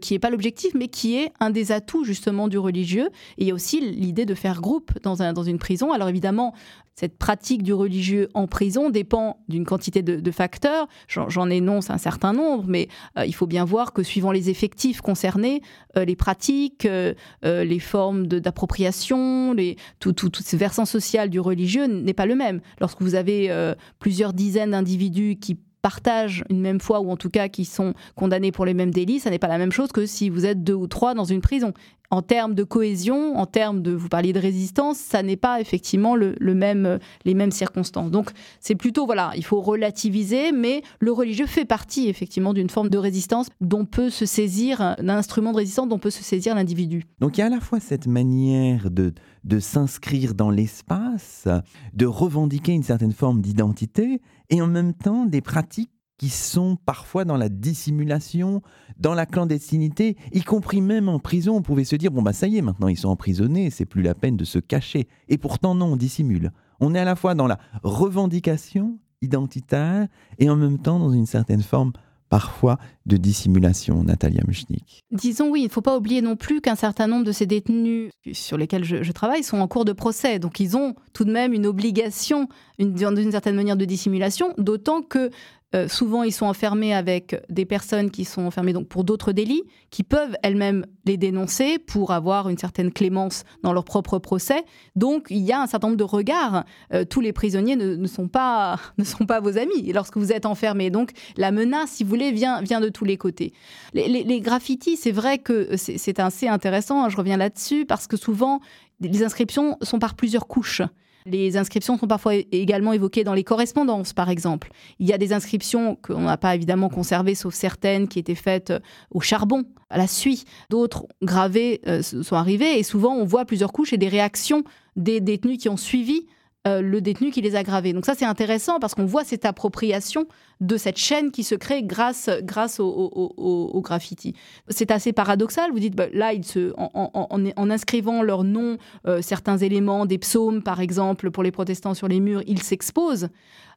[0.00, 3.08] qui n'est pas l'objectif, mais qui est un des atouts justement du religieux.
[3.38, 5.92] Et il y a aussi l'idée de faire groupe dans, un, dans une prison.
[5.92, 6.52] Alors évidemment,
[6.94, 10.86] cette pratique du religieux en prison dépend d'une quantité de, facteurs.
[11.08, 12.88] J'en énonce un certain nombre, mais
[13.18, 15.60] euh, il faut bien voir que suivant les effectifs concernés,
[15.96, 19.56] euh, les pratiques, euh, les formes d'appropriation,
[19.98, 22.60] tout, tout, tout, ce versant social du religieux n'est pas le même.
[22.80, 23.50] Lorsque vous avez
[23.98, 28.52] plusieurs dizaines d'individus qui partagent une même foi ou en tout cas qui sont condamnés
[28.52, 30.72] pour les mêmes délits, ça n'est pas la même chose que si vous êtes deux
[30.72, 31.74] ou trois dans une prison.
[32.14, 36.14] En termes de cohésion, en termes de, vous parliez de résistance, ça n'est pas effectivement
[36.14, 38.12] le, même, les mêmes circonstances.
[38.12, 42.88] Donc c'est plutôt, voilà, il faut relativiser, mais le religieux fait partie effectivement d'une forme
[42.88, 47.02] de résistance dont peut se saisir, d'un instrument de résistance dont peut se saisir l'individu.
[47.18, 51.48] Donc il y a à la fois cette manière de s'inscrire dans l'espace,
[51.94, 55.90] de revendiquer une certaine forme d'identité, et en même temps des pratiques
[56.30, 58.62] sont parfois dans la dissimulation,
[58.98, 61.56] dans la clandestinité, y compris même en prison.
[61.56, 64.02] On pouvait se dire, bon, bah ça y est, maintenant ils sont emprisonnés, c'est plus
[64.02, 65.08] la peine de se cacher.
[65.28, 66.52] Et pourtant, non, on dissimule.
[66.80, 70.06] On est à la fois dans la revendication identitaire
[70.38, 71.92] et en même temps dans une certaine forme
[72.28, 75.04] parfois de dissimulation, Natalia Muchnik.
[75.10, 78.10] Disons oui, il ne faut pas oublier non plus qu'un certain nombre de ces détenus
[78.32, 80.38] sur lesquels je, travaille sont en cours de procès.
[80.38, 82.48] Donc ils ont tout de même une obligation,
[82.78, 85.30] d'une certaine manière, de dissimulation, d'autant que
[85.74, 89.64] euh, souvent, ils sont enfermés avec des personnes qui sont enfermées donc pour d'autres délits,
[89.90, 94.64] qui peuvent elles-mêmes les dénoncer pour avoir une certaine clémence dans leur propre procès.
[94.94, 96.64] Donc, il y a un certain nombre de regards.
[96.92, 100.46] Euh, tous les prisonniers ne, sont pas, ne sont pas vos amis lorsque vous êtes
[100.46, 100.90] enfermé.
[100.90, 103.52] Donc, la menace, si vous voulez, vient, vient de tous les côtés.
[103.92, 108.60] Les, graffitis, c'est vrai que c'est assez intéressant, hein, je reviens là-dessus, parce que souvent,
[109.00, 110.80] les inscriptions sont par plusieurs couches.
[111.26, 114.70] Les inscriptions sont parfois également évoquées dans les correspondances, par exemple.
[114.98, 118.70] Il y a des inscriptions qu'on n'a pas évidemment conservées, sauf certaines qui étaient faites
[118.70, 118.80] euh,
[119.10, 120.44] au charbon, à la suie.
[120.68, 124.64] D'autres gravées euh, sont arrivées et souvent on voit plusieurs couches et des réactions
[124.96, 126.26] des détenus qui ont suivi
[126.66, 127.92] euh, le détenu qui les a gravés.
[127.92, 130.26] Donc ça, c'est intéressant parce qu'on voit cette appropriation
[130.60, 134.34] de cette chaîne qui se crée grâce, grâce au, graffiti.
[134.68, 135.72] C'est assez paradoxal.
[135.72, 136.32] Vous dites, bah, là,
[136.78, 142.08] en, inscrivant leur nom, euh, certains éléments des psaumes, par exemple, pour les protestants sur
[142.08, 143.28] les murs, ils s'exposent.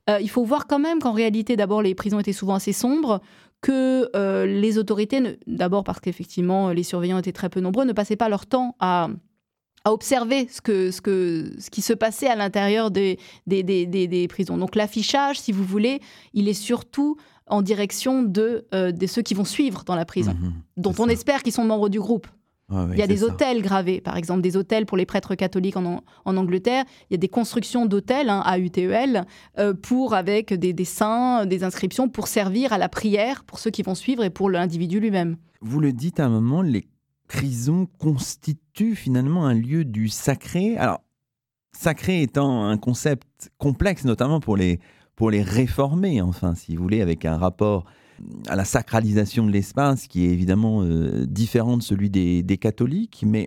[0.09, 3.19] Euh, il faut voir quand même qu'en réalité, d'abord, les prisons étaient souvent assez sombres,
[3.59, 8.29] que les autorités, d'abord parce qu'effectivement, les surveillants étaient très peu nombreux, ne passaient pas
[8.29, 9.09] leur temps à
[9.87, 13.17] à observer ce, que, ce, que, ce qui se passait à l'intérieur des,
[13.47, 14.57] des, des, des, prisons.
[14.57, 16.01] Donc l'affichage, si vous voulez,
[16.33, 17.15] il est surtout
[17.47, 20.53] en direction de, euh, de ceux qui vont suivre dans la prison, mhm.
[20.75, 22.27] dont on espère qu'ils sont membres du groupe.
[22.69, 26.03] il y a des hôtels gravés, par exemple des hôtels pour les prêtres catholiques en,
[26.25, 26.83] en Angleterre.
[27.09, 29.23] Il y a des constructions d'hôtels hein, à UTEL
[29.57, 33.83] euh, pour avec des dessins, des inscriptions pour servir à la prière pour ceux qui
[33.83, 35.37] vont suivre et pour l'individu lui-même.
[35.61, 36.85] Vous le dites à un moment, les
[37.27, 40.77] prison constitue finalement un lieu du sacré.
[40.77, 41.01] Alors,
[41.71, 44.79] sacré étant un concept complexe, notamment pour les,
[45.15, 47.85] pour les réformer, enfin, si vous voulez, avec un rapport
[48.47, 53.23] à la sacralisation de l'espace qui est évidemment euh, différent de celui des, des catholiques.
[53.27, 53.45] Mais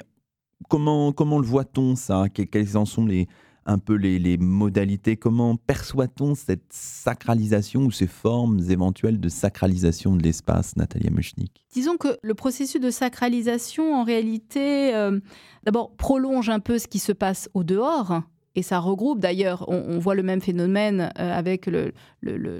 [0.68, 2.28] comment, comment le voit-on ça?
[2.28, 3.26] Quels en sont les,
[3.70, 5.16] un peu les, modalités.
[5.16, 11.96] Comment perçoit-on cette sacralisation ou ces formes éventuelles de sacralisation de l'espace, Natalia Mushnik Disons
[11.96, 15.20] que le processus de sacralisation, en réalité, euh,
[15.62, 18.22] d'abord prolonge un peu ce qui se passe au dehors,
[18.56, 21.92] et ça regroupe d'ailleurs, on, voit le même phénomène euh, avec le,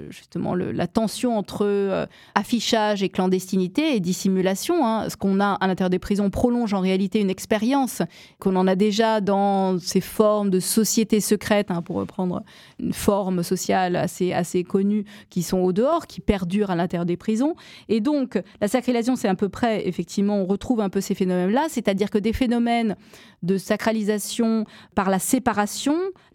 [0.09, 4.85] justement la tension entre euh, affichage et clandestinité et dissimulation.
[4.85, 5.09] Hein.
[5.09, 8.01] Ce qu'on a à l'intérieur des prisons prolonge en réalité une expérience
[8.39, 12.41] qu'on en a déjà dans ces formes de sociétés secrètes, hein, pour reprendre
[12.79, 17.17] une forme sociale assez, assez connue, qui sont au dehors, qui perdurent à l'intérieur des
[17.17, 17.55] prisons.
[17.89, 21.65] Et donc, la sacralisation, c'est à peu près, effectivement, on retrouve un peu ces phénomènes-là,
[21.69, 22.95] c'est-à-dire que des phénomènes
[23.43, 24.65] de sacralisation
[24.95, 25.80] par la séparation,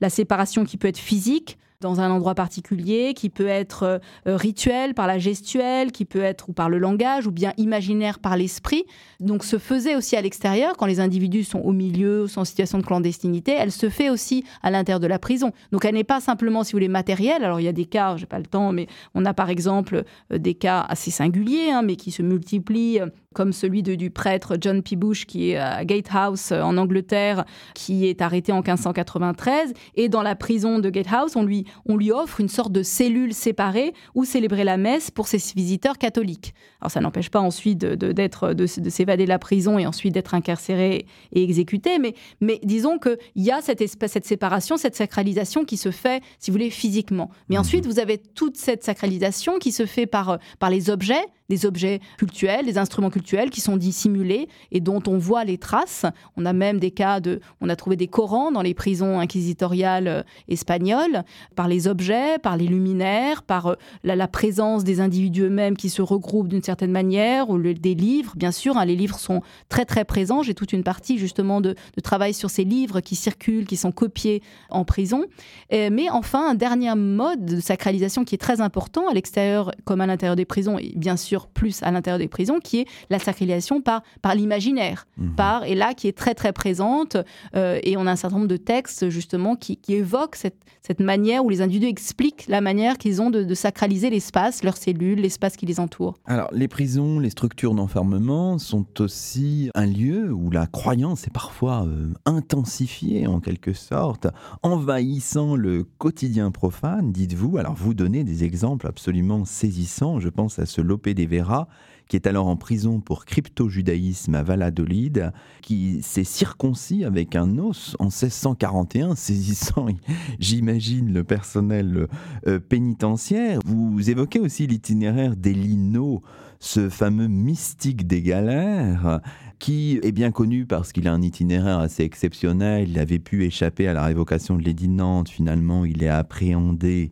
[0.00, 4.36] la séparation qui peut être physique, dans un endroit particulier, qui peut être euh, euh,
[4.36, 8.36] rituel par la gestuelle, qui peut être ou par le langage, ou bien imaginaire par
[8.36, 8.84] l'esprit.
[9.20, 12.78] Donc se faisait aussi à l'extérieur, quand les individus sont au milieu, sont en situation
[12.78, 15.52] de clandestinité, elle se fait aussi à l'intérieur de la prison.
[15.72, 17.44] Donc elle n'est pas simplement, si vous voulez, matérielle.
[17.44, 20.04] Alors il y a des cas, j'ai pas le temps, mais on a par exemple
[20.32, 23.00] euh, des cas assez singuliers, hein, mais qui se multiplient
[23.36, 24.96] comme celui de, du prêtre John P.
[24.96, 29.74] Bush qui est à Gatehouse en Angleterre, qui est arrêté en 1593.
[29.94, 33.34] Et dans la prison de Gatehouse, on lui, on lui offre une sorte de cellule
[33.34, 36.54] séparée où célébrer la messe pour ses visiteurs catholiques.
[36.80, 40.32] Alors ça n'empêche pas ensuite de, d'être, de, s'évader de la prison et ensuite d'être
[40.32, 45.66] incarcéré et exécuté, mais, mais disons qu'il y a cette, espèce, cette séparation, cette sacralisation
[45.66, 47.30] qui se fait, si vous voulez, physiquement.
[47.50, 47.60] Mais mhm.
[47.60, 52.00] ensuite, vous avez toute cette sacralisation qui se fait par, par les objets, des objets
[52.18, 56.06] cultuels, des instruments cultuels qui sont dissimulés et dont on voit les traces.
[56.36, 60.08] On a même des cas de, on a trouvé des Corans dans les prisons inquisitoriales
[60.08, 61.24] euh, espagnoles
[61.54, 63.74] par les objets, par les luminaires, par euh,
[64.04, 68.50] la, présence des individus eux-mêmes qui se regroupent d'une certaine manière, ou des livres, bien
[68.50, 68.76] sûr.
[68.76, 70.42] Hein, les livres sont très très présents.
[70.42, 74.42] J'ai toute une partie justement de, travail sur ces livres qui circulent, qui sont copiés
[74.70, 75.24] en prison.
[75.70, 80.06] mais enfin, un dernier mode de sacralisation qui est très important à l'extérieur comme à
[80.06, 83.80] l'intérieur des prisons, et bien sûr plus à l'intérieur des prisons, qui est la sacralisation
[83.80, 85.34] par, par l'imaginaire, mhm.
[85.34, 87.16] par, et là qui est très très présente,
[87.54, 91.00] euh, et on a un certain nombre de textes justement qui, qui évoquent cette, cette,
[91.00, 95.56] manière où les individus expliquent la manière qu'ils ont de, sacraliser l'espace, leurs cellules, l'espace
[95.56, 96.14] qui les entoure.
[96.26, 101.84] Alors les prisons, les structures d'enfermement sont aussi un lieu où la croyance est parfois
[101.86, 104.28] euh, intensifiée en quelque sorte,
[104.62, 107.58] envahissant le quotidien profane, dites-vous.
[107.58, 111.68] Alors vous donnez des exemples absolument saisissants, je pense à ce Lopé des Vera,
[112.08, 117.96] qui est alors en prison pour crypto-judaïsme à Valladolid, qui s'est circoncis avec un os
[117.98, 119.86] en 1641, saisissant,
[120.38, 122.06] j'imagine, le personnel
[122.46, 123.58] euh, pénitentiaire.
[123.64, 126.22] Vous évoquez aussi l'itinéraire d'Elino,
[126.60, 129.20] ce fameux mystique des galères,
[129.58, 132.88] qui est bien connu parce qu'il a un itinéraire assez exceptionnel.
[132.88, 135.28] Il avait pu échapper à la révocation de l'édit de Nantes.
[135.28, 137.10] Finalement, il est appréhendé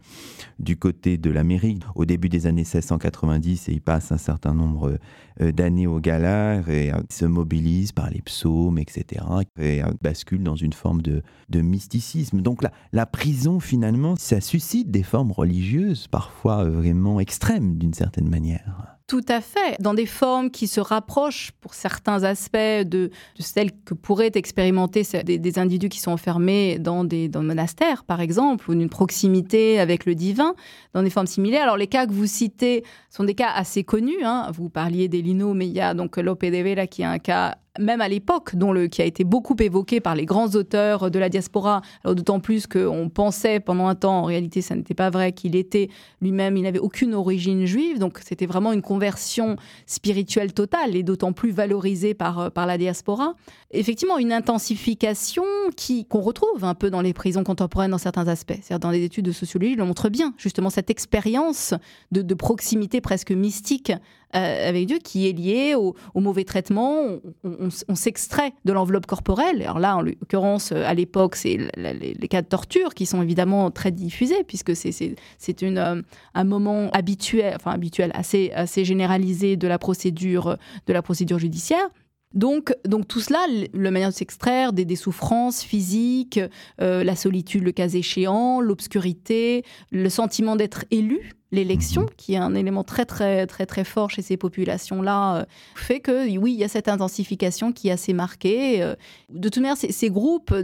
[0.58, 4.98] du côté de l'Amérique au début des années 1690 et il passe un certain nombre
[5.40, 9.24] euh, d'années aux galères et euh, se mobilise par les psaumes, etc.
[9.58, 11.22] et euh, bascule dans une forme de,
[11.52, 12.40] mysticisme.
[12.40, 18.28] Donc la, la prison, finalement, ça suscite des formes religieuses parfois vraiment extrêmes d'une certaine
[18.28, 18.93] manière.
[19.06, 23.92] Tout à fait, dans des formes qui se rapprochent pour certains aspects de, celles que
[23.92, 28.88] pourraient expérimenter des, individus qui sont enfermés dans des dans monastères, par exemple, ou d'une
[28.88, 30.54] proximité avec le divin,
[30.94, 31.64] dans des formes similaires.
[31.64, 34.24] Alors les cas que vous citez sont des cas assez connus.
[34.24, 34.50] Hein.
[34.54, 37.18] Vous parliez des Lino, mais il y a donc Lope de Vera qui est un
[37.18, 41.10] cas même à l'époque, dont le, qui a été beaucoup évoqué par les grands auteurs
[41.10, 45.10] de la diaspora, d'autant plus qu'on pensait pendant un temps, en réalité ça n'était pas
[45.10, 45.88] vrai, qu'il était
[46.20, 49.56] lui-même, il n'avait aucune origine juive, donc c'était vraiment une conversion
[49.86, 53.34] spirituelle totale et d'autant plus valorisée par, par la diaspora.
[53.72, 55.44] Effectivement, une intensification
[55.76, 58.54] qui, qu'on retrouve un peu dans les prisons contemporaines dans certains aspects.
[58.62, 61.74] C'est-à-dire dans les études de sociologie, le montre bien, justement, cette expérience
[62.12, 63.96] de, de proximité presque mystique euh,
[64.34, 67.18] avec Dieu qui est lié au, mauvais traitement.
[67.44, 69.62] On, s'extrait de l'enveloppe corporelle.
[69.62, 73.70] Alors là, en l'occurrence, euh, à l'époque, c'est les, cas de torture qui sont évidemment
[73.70, 75.16] très diffusés puisque c'est
[75.62, 76.02] euh,
[76.34, 80.56] un moment habituel, enfin habituel, assez, assez généralisé de la procédure,
[80.86, 81.88] de la procédure judiciaire.
[82.32, 83.38] Donc, donc tout cela,
[83.72, 86.40] la manière de s'extraire des, souffrances physiques,
[86.78, 89.62] la solitude le cas échéant, l'obscurité,
[89.92, 92.08] le sentiment d'être élu, l'élection, mhm.
[92.16, 96.36] qui est un élément très très très très fort chez ces populations-là, euh, fait que
[96.38, 98.82] oui, il y a cette intensification qui est assez marquée.
[98.82, 98.94] Euh.
[99.30, 100.54] de toute manière, ces, groupes,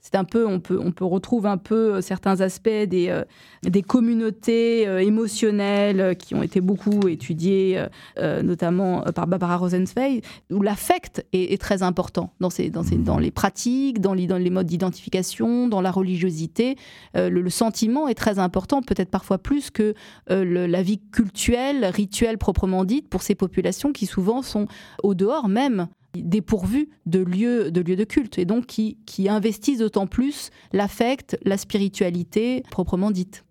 [0.00, 3.22] c'est un peu, on peut on peut retrouver un peu euh, certains aspects des
[3.62, 7.82] des communautés émotionnelles qui ont été beaucoup étudiées,
[8.18, 13.30] notamment par Barbara Rosenzweig, où l'affect est, très important dans ces dans ces dans les
[13.30, 16.76] pratiques, dans les dans les modes d'identification, dans la religiosité.
[17.14, 19.94] le sentiment est très important, peut-être parfois plus que
[20.30, 24.66] euh, la vie cultuelle, rituelle proprement dite, pour ces populations qui souvent sont
[25.02, 30.50] au dehors même dépourvues de lieux de, culte et donc qui, qui investissent d'autant plus
[30.72, 33.44] l'affect, la spiritualité proprement dite.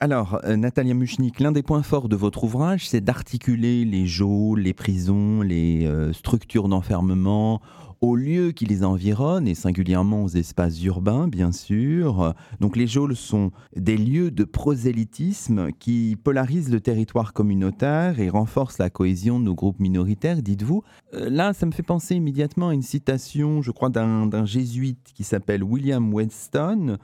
[0.00, 4.60] Alors, euh, Natalia Muchnik, l'un des points forts de votre ouvrage, c'est d'articuler les geôles,
[4.60, 7.60] les prisons, les euh, structures d'enfermement
[8.04, 12.34] aux lieux qui les environnent et singulièrement aux espaces urbains, bien sûr.
[12.60, 18.78] Donc les geôles sont des lieux de prosélytisme qui polarisent le territoire communautaire et renforcent
[18.78, 20.82] la cohésion de nos groupes minoritaires, dites-vous.
[21.14, 25.24] Euh, là, ça me fait penser immédiatement à une citation, je crois, d'un jésuite qui
[25.24, 26.98] s'appelle William Weston.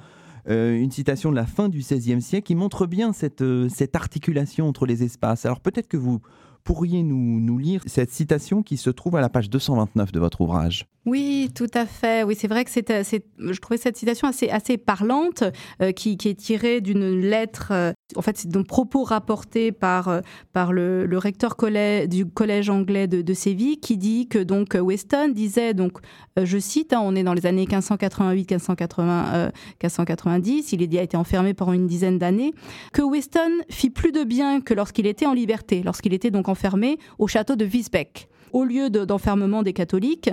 [0.49, 4.69] Euh, une citation de la fin du XVIe siècle qui montre bien euh, cette articulation
[4.69, 5.45] entre les espaces.
[5.47, 6.21] Alors peut-être que vous
[6.63, 10.41] pourriez nous, nous lire cette citation qui se trouve à la page 229 de votre
[10.41, 10.87] ouvrage?
[11.07, 12.25] Oui, tout à fait.
[12.25, 12.85] Oui, c'est vrai que c'est,
[13.39, 15.45] je trouvais cette citation assez, parlante,
[15.81, 17.69] euh, qui, est tirée d'une lettre.
[17.71, 20.21] Euh, en fait, c'est un propos rapporté par, euh,
[20.71, 21.57] le, recteur
[22.07, 25.99] du collège anglais de, Séville, qui dit que donc Weston disait donc,
[26.37, 29.51] je cite, hein, on est dans les années 1588, 1580,
[29.83, 30.73] 1590.
[30.73, 32.53] Il a été enfermé pendant une dizaine d'années.
[32.93, 36.99] Que Weston fit plus de bien que lorsqu'il était en liberté, lorsqu'il était donc enfermé
[37.19, 40.31] au château de Wiesbeck au lieu d'enfermement des catholiques.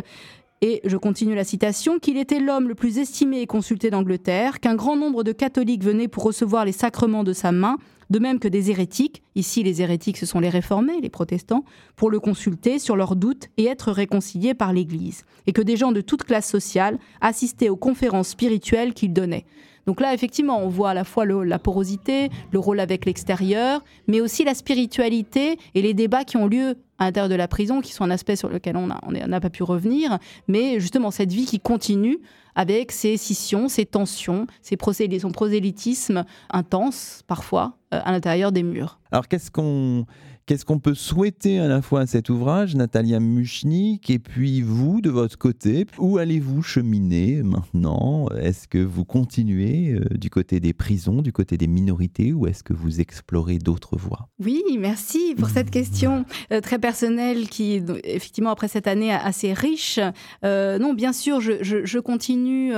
[0.62, 4.74] Et je continue la citation, qu'il était l'homme le plus estimé et consulté d'Angleterre, qu'un
[4.74, 7.78] grand nombre de catholiques venaient pour recevoir les sacrements de sa main,
[8.10, 11.64] de même que des hérétiques, ici les hérétiques ce sont les réformés, les protestants,
[11.96, 15.92] pour le consulter sur leurs doutes et être réconciliés par l'Église, et que des gens
[15.92, 19.46] de toute classe sociale assistaient aux conférences spirituelles qu'il donnait.
[19.88, 24.20] Donc là, effectivement, on voit à la fois la porosité, le rôle avec l'extérieur, mais
[24.20, 27.94] aussi la spiritualité et les débats qui ont lieu à l'intérieur de la prison, qui
[27.94, 31.60] sont un aspect sur lequel on n'a pas pu revenir, mais justement cette vie qui
[31.60, 32.20] continue
[32.56, 34.78] avec ses scissions, ses tensions, ses
[35.20, 39.00] son prosélytisme intense parfois euh, à l'intérieur des murs.
[39.12, 40.06] Alors qu'est-ce qu'on
[40.48, 45.02] Qu'est-ce qu'on peut souhaiter à la fois à cet ouvrage, Natalia Muchnik, et puis vous,
[45.02, 48.30] de votre côté Où allez-vous cheminer maintenant?
[48.30, 52.64] Est-ce que vous continuez euh, du côté des prisons, du côté des minorités, ou est-ce
[52.64, 54.30] que vous explorez d'autres voies?
[54.40, 56.24] Oui, merci pour cette question
[56.54, 60.00] euh, très personnelle qui, effectivement, après cette année assez riche,
[60.46, 62.72] euh, non, bien sûr, je, je continue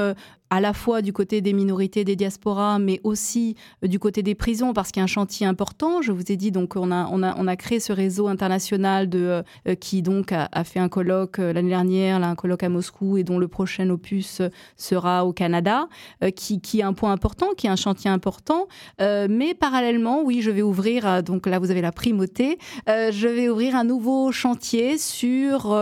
[0.49, 4.35] à la fois du côté des minorités, des diasporas, mais aussi euh, du côté des
[4.35, 6.01] prisons, parce qu'il y a un chantier important.
[6.01, 9.09] Je vous ai dit, donc, on a, on a, on a créé ce réseau international
[9.09, 13.17] de, euh, qui donc a, fait un colloque euh, l'année dernière, un colloque à Moscou,
[13.17, 14.41] et dont le prochain opus
[14.75, 15.87] sera au Canada,
[16.35, 18.67] qui, qui est un point important, qui est un chantier important.
[18.99, 23.75] mais parallèlement, oui, je vais ouvrir, donc là, vous avez la primauté, je vais ouvrir
[23.75, 25.75] un nouveau chantier sur,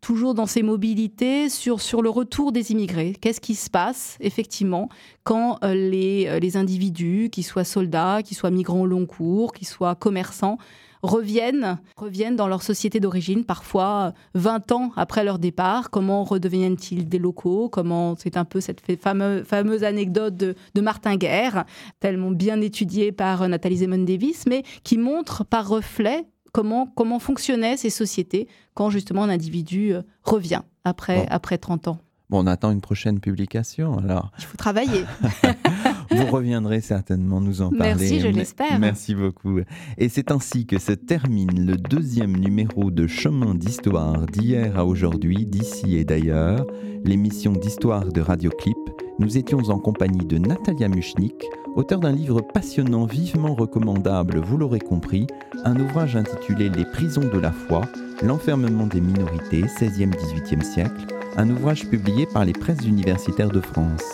[0.00, 3.14] toujours dans ces mobilités, sur, sur le retour des immigrés.
[3.20, 3.99] Qu'est-ce qui se passe?
[4.20, 4.88] Effectivement,
[5.24, 9.52] quand euh, les, euh, les individus, qu'ils soient soldats, qu'ils soient migrants au long cours,
[9.52, 10.58] qu'ils soient commerçants,
[11.02, 15.90] reviennent, reviennent dans leur société d'origine, parfois 20 ans après leur départ.
[15.90, 17.68] Comment redeviennent-ils des locaux?
[17.68, 21.64] Comment c'est un peu cette fameuse, fameuse anecdote de, Martin Guerre,
[22.00, 27.76] tellement bien étudiée par Nathalie Zemon Davis, mais qui montre par reflet comment, comment fonctionnaient
[27.76, 31.98] ces sociétés quand justement un individu euh, revient après, après 30 ans.
[32.30, 34.30] Bon, on attend une prochaine publication alors.
[34.38, 35.04] Il faut travailler.
[36.12, 37.94] Vous reviendrez certainement nous en parler.
[37.94, 38.78] Merci, je l'espère.
[38.78, 39.58] Merci beaucoup.
[39.98, 45.44] Et c'est ainsi que se termine le deuxième numéro de Chemin d'Histoire d'hier à aujourd'hui,
[45.44, 46.64] d'ici et d'ailleurs,
[47.04, 48.78] l'émission d'histoire de Radioclip.
[49.18, 51.34] Nous étions en compagnie de Natalia Muchnik,
[51.74, 55.26] auteur d'un livre passionnant, vivement recommandable, vous l'aurez compris,
[55.64, 57.82] un ouvrage intitulé Les prisons de la foi,
[58.22, 61.06] l'enfermement des minorités, 16e-18e siècle,
[61.36, 64.04] un ouvrage publié par les presses universitaires de France.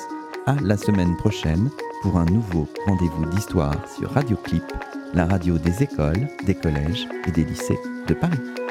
[0.47, 1.71] À la semaine prochaine
[2.03, 4.65] pour un nouveau rendez-vous d'histoire sur Radio Clip,
[5.15, 8.66] la radio des écoles, des collèges et des lycées de Paris.